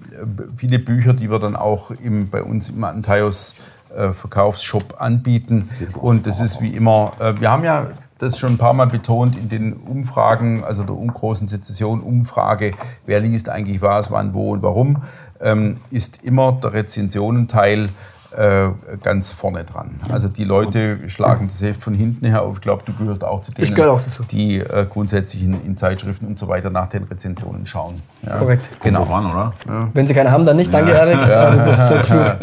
viele 0.55 0.79
Bücher, 0.79 1.13
die 1.13 1.29
wir 1.29 1.39
dann 1.39 1.55
auch 1.55 1.91
im, 1.91 2.29
bei 2.29 2.41
uns 2.43 2.69
im 2.69 2.83
Antaios 2.83 3.55
äh, 3.95 4.13
Verkaufsshop 4.13 5.01
anbieten. 5.01 5.69
Und 5.99 6.27
das 6.27 6.39
ist 6.39 6.61
wie 6.61 6.69
immer, 6.69 7.13
äh, 7.19 7.39
wir 7.39 7.49
haben 7.51 7.63
ja 7.63 7.87
das 8.19 8.37
schon 8.37 8.53
ein 8.53 8.57
paar 8.57 8.73
Mal 8.73 8.87
betont 8.87 9.37
in 9.37 9.49
den 9.49 9.73
Umfragen, 9.73 10.63
also 10.63 10.83
der 10.83 10.95
großen 10.95 11.47
Sezession-Umfrage, 11.47 12.73
wer 13.05 13.19
liest 13.21 13.49
eigentlich 13.49 13.81
was, 13.81 14.11
wann, 14.11 14.33
wo 14.33 14.51
und 14.51 14.61
warum, 14.61 15.03
ähm, 15.41 15.77
ist 15.89 16.23
immer 16.23 16.51
der 16.51 16.73
Rezensionenteil 16.73 17.89
äh, 18.35 18.69
ganz 19.01 19.31
vorne 19.31 19.63
dran. 19.63 19.99
Also 20.11 20.29
die 20.29 20.43
Leute 20.43 21.09
schlagen 21.09 21.47
das 21.47 21.61
Heft 21.61 21.81
von 21.81 21.93
hinten 21.95 22.25
her 22.25 22.43
auf. 22.43 22.57
Ich 22.57 22.61
glaube, 22.61 22.83
du 22.85 22.93
gehörst 22.93 23.23
auch 23.23 23.41
zu 23.41 23.51
denen, 23.51 23.67
Ich 23.67 23.73
gehöre 23.73 23.93
auch 23.93 24.01
dazu. 24.01 24.23
die 24.23 24.57
äh, 24.59 24.85
grundsätzlich 24.87 25.43
in, 25.43 25.65
in 25.65 25.75
Zeitschriften 25.77 26.27
und 26.27 26.37
so 26.37 26.47
weiter 26.47 26.69
nach 26.69 26.87
den 26.87 27.03
Rezensionen 27.05 27.65
schauen. 27.65 27.95
Ja. 28.21 28.37
Korrekt. 28.37 28.69
Genau. 28.81 28.99
Drauf 29.05 29.13
an, 29.13 29.31
oder? 29.31 29.53
Wenn 29.93 30.07
sie 30.07 30.13
keine 30.13 30.31
haben, 30.31 30.45
dann 30.45 30.57
nicht. 30.57 30.73
Danke, 30.73 30.91
Erik. 30.91 31.15
Ja. 31.27 31.51
Du 31.51 31.65
bist 31.65 31.87
so 31.87 31.95
klug. 31.95 32.35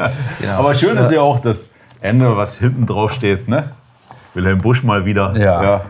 Aber 0.59 0.75
schön 0.75 0.96
ist 0.96 1.12
ja 1.12 1.20
auch 1.20 1.38
das 1.38 1.70
Ende, 2.01 2.37
was 2.37 2.59
hinten 2.59 2.87
drauf 2.87 3.12
steht, 3.12 3.49
ne? 3.49 3.70
Wilhelm 4.35 4.59
Busch 4.59 4.83
mal 4.83 5.05
wieder. 5.05 5.37
Ja. 5.37 5.83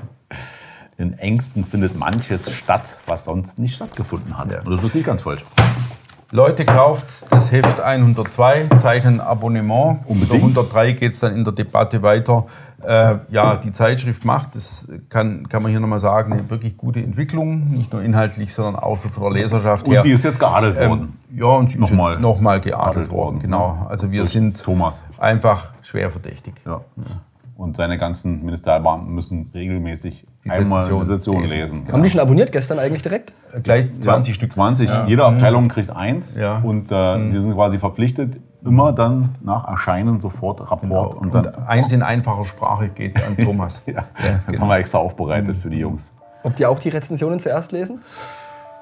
In 0.98 1.18
Ängsten 1.18 1.64
findet 1.64 1.96
manches 1.98 2.50
statt, 2.52 2.98
was 3.06 3.24
sonst 3.24 3.59
nicht 3.59 3.74
stattgefunden 3.74 4.38
hat. 4.38 4.52
Ja. 4.52 4.61
Und 4.61 4.70
das 4.76 4.85
ist 4.85 4.94
nicht 4.94 5.06
ganz 5.06 5.22
falsch. 5.22 5.44
Leute, 6.32 6.64
kauft 6.64 7.06
das 7.30 7.52
Heft 7.52 7.80
102, 7.80 8.66
zeichnen 8.78 9.20
Abonnement. 9.20 10.00
Unter 10.06 10.34
103 10.34 10.92
geht 10.92 11.12
es 11.12 11.20
dann 11.20 11.32
in 11.34 11.44
der 11.44 11.52
Debatte 11.52 12.02
weiter. 12.02 12.46
Äh, 12.84 13.16
ja, 13.30 13.56
die 13.56 13.70
Zeitschrift 13.70 14.24
macht, 14.24 14.54
das 14.56 14.92
kann, 15.08 15.48
kann 15.48 15.62
man 15.62 15.70
hier 15.70 15.80
nochmal 15.80 16.00
sagen, 16.00 16.32
eine 16.32 16.50
wirklich 16.50 16.76
gute 16.76 17.00
Entwicklung. 17.00 17.70
Nicht 17.70 17.92
nur 17.92 18.02
inhaltlich, 18.02 18.52
sondern 18.52 18.76
auch 18.76 18.98
so 18.98 19.08
von 19.08 19.22
der 19.32 19.42
Leserschaft 19.42 19.86
her. 19.86 20.00
Und 20.00 20.04
die 20.04 20.10
ist 20.10 20.24
jetzt 20.24 20.40
geadelt 20.40 20.76
worden. 20.76 21.14
Ähm, 21.30 21.38
ja, 21.38 21.46
und 21.46 21.70
sie 21.70 21.78
Nochmal. 21.78 22.14
ist 22.14 22.20
nochmal 22.20 22.60
geadelt 22.60 23.08
worden. 23.08 23.36
worden, 23.36 23.38
Genau. 23.40 23.86
Also 23.88 24.10
wir 24.10 24.20
Durch 24.22 24.30
sind 24.30 24.60
Thomas. 24.60 25.04
einfach 25.18 25.74
schwer 25.82 26.10
verdächtig. 26.10 26.54
Ja. 26.66 26.80
Und 27.56 27.76
seine 27.76 27.98
ganzen 27.98 28.44
Ministerialbeamten 28.44 29.14
müssen 29.14 29.50
regelmäßig 29.54 30.26
Die 30.46 30.50
einmal 30.52 30.82
Sezession 30.82 31.00
die 31.02 31.06
Session 31.06 31.42
lesen. 31.42 31.56
lesen. 31.82 31.92
Haben 31.92 32.02
die 32.02 32.11
schon 32.11 32.20
abonniert 32.20 32.52
gestern 32.52 32.78
eigentlich 32.78 33.02
direkt? 33.02 33.32
Äh, 33.52 33.61
Gleich 33.61 33.87
20 34.00 34.35
Stück. 34.35 34.52
20. 34.52 34.88
Jede 35.06 35.24
Abteilung 35.24 35.68
kriegt 35.68 35.90
eins. 35.94 36.37
Ja. 36.37 36.59
Und 36.62 36.90
äh, 36.90 37.30
die 37.30 37.38
sind 37.40 37.54
quasi 37.54 37.78
verpflichtet, 37.78 38.38
immer 38.64 38.92
dann 38.92 39.35
nach 39.42 39.66
Erscheinen 39.68 40.20
sofort 40.20 40.61
Rapport. 40.70 41.14
Und 41.16 41.35
dann, 41.35 41.46
Und 41.46 41.68
eins 41.68 41.92
in 41.92 42.02
einfacher 42.02 42.44
Sprache 42.44 42.88
geht 42.88 43.16
an 43.22 43.37
Thomas. 43.44 43.82
ja, 43.87 43.92
Ja, 43.94 44.02
das 44.22 44.46
genau. 44.46 44.61
haben 44.62 44.68
wir 44.68 44.76
extra 44.78 44.98
aufbereitet 44.98 45.59
für 45.59 45.70
die 45.70 45.78
Jungs. 45.78 46.14
Ob 46.42 46.54
die 46.56 46.64
auch 46.66 46.78
die 46.78 46.88
Rezensionen 46.90 47.38
zuerst 47.40 47.72
lesen? 47.72 48.00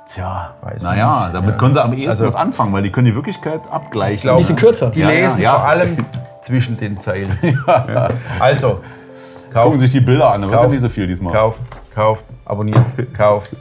Tja, 0.07 0.51
Weiß 0.61 0.83
naja, 0.83 1.23
nicht. 1.25 1.35
damit 1.35 1.51
Ja. 1.53 1.57
können 1.57 1.73
sie 1.73 1.83
am 1.83 1.93
ehesten 1.95 2.09
Also- 2.11 2.27
was 2.27 2.35
anfangen, 2.37 2.73
weil 2.75 2.83
die 2.83 2.93
können 2.93 3.07
die 3.07 3.15
Wirklichkeit 3.15 3.61
abgleichen. 3.71 4.21
glaub- 4.23 4.37
Die 4.39 4.45
sind 4.45 4.59
kürzer. 4.61 4.91
Die 4.91 5.01
Ja, 5.01 5.11
ja, 5.11 5.21
lesen 5.21 5.41
ja. 5.41 5.55
vor 5.55 5.65
allem 5.67 5.97
zwischen 6.43 6.77
den 6.77 7.01
Zeilen. 7.01 7.39
Ja. 7.67 8.09
Also, 9.55 9.67
Gucken 9.71 9.79
kauft, 9.81 9.91
sich 9.93 9.93
die 9.93 10.05
Bilder 10.05 10.33
an, 10.33 10.43
ja 10.43 10.49
Kauft. 10.49 10.71
nicht 10.71 10.81
so 10.81 10.89
viel 10.89 11.07
diesmal. 11.07 11.33
kauft, 11.33 11.61
kauft, 11.95 12.25
abonniert, 12.45 12.85
kauft. 13.17 13.53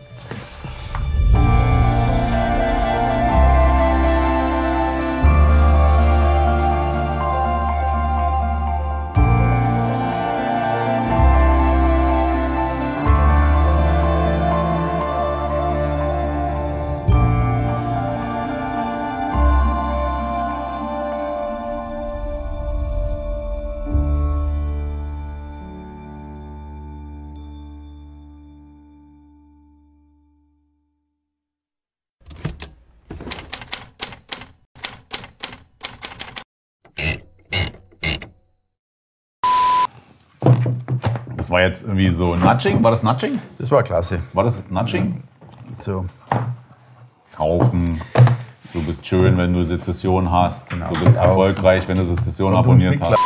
War 41.54 41.62
jetzt 41.62 41.84
irgendwie 41.84 42.12
so 42.12 42.36
Nudging. 42.36 42.84
War 42.84 42.92
das 42.92 43.04
Nudging? 43.04 43.39
Das 43.60 43.70
war 43.70 43.84
klasse. 43.84 44.20
War 44.34 44.44
das 44.44 44.63
Nudging? 44.72 45.24
So. 45.78 46.04
Kaufen. 47.36 48.02
Du 48.74 48.82
bist 48.82 49.06
schön, 49.06 49.38
wenn 49.38 49.54
du 49.54 49.63
Sezession 49.63 50.32
hast. 50.32 50.72
Du 50.72 50.78
bist 50.78 51.13
Kaufen. 51.13 51.16
erfolgreich, 51.16 51.88
wenn 51.88 51.98
du 51.98 52.06
Sezession 52.06 52.56
abonniert 52.56 53.00
hast. 53.02 53.22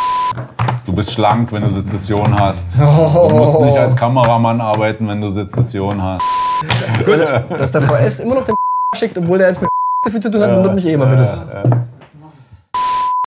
Du 0.85 0.93
bist 0.93 1.13
schlank, 1.13 1.53
wenn 1.53 1.63
du 1.63 1.69
Sezession 1.69 2.37
hast. 2.37 2.77
Du 2.77 3.35
musst 3.35 3.61
nicht 3.61 3.77
als 3.77 3.95
Kameramann 3.95 4.59
arbeiten, 4.59 5.07
wenn 5.07 5.21
du 5.21 5.29
Sezession 5.29 6.01
hast. 6.01 6.23
Dass 7.57 7.71
der 7.71 7.81
VS 7.81 8.19
immer 8.19 8.35
noch 8.35 8.43
den 8.43 8.55
schickt, 8.95 9.17
obwohl 9.17 9.37
der 9.37 9.47
jetzt 9.47 9.61
mit 9.61 9.69
so 10.03 10.11
viel 10.11 10.19
zu 10.19 10.29
tun 10.29 10.41
hat, 10.41 10.53
wundert 10.53 10.75
mich 10.75 10.85
eh 10.85 10.93
immer 10.93 11.05
bitte. 11.05 11.79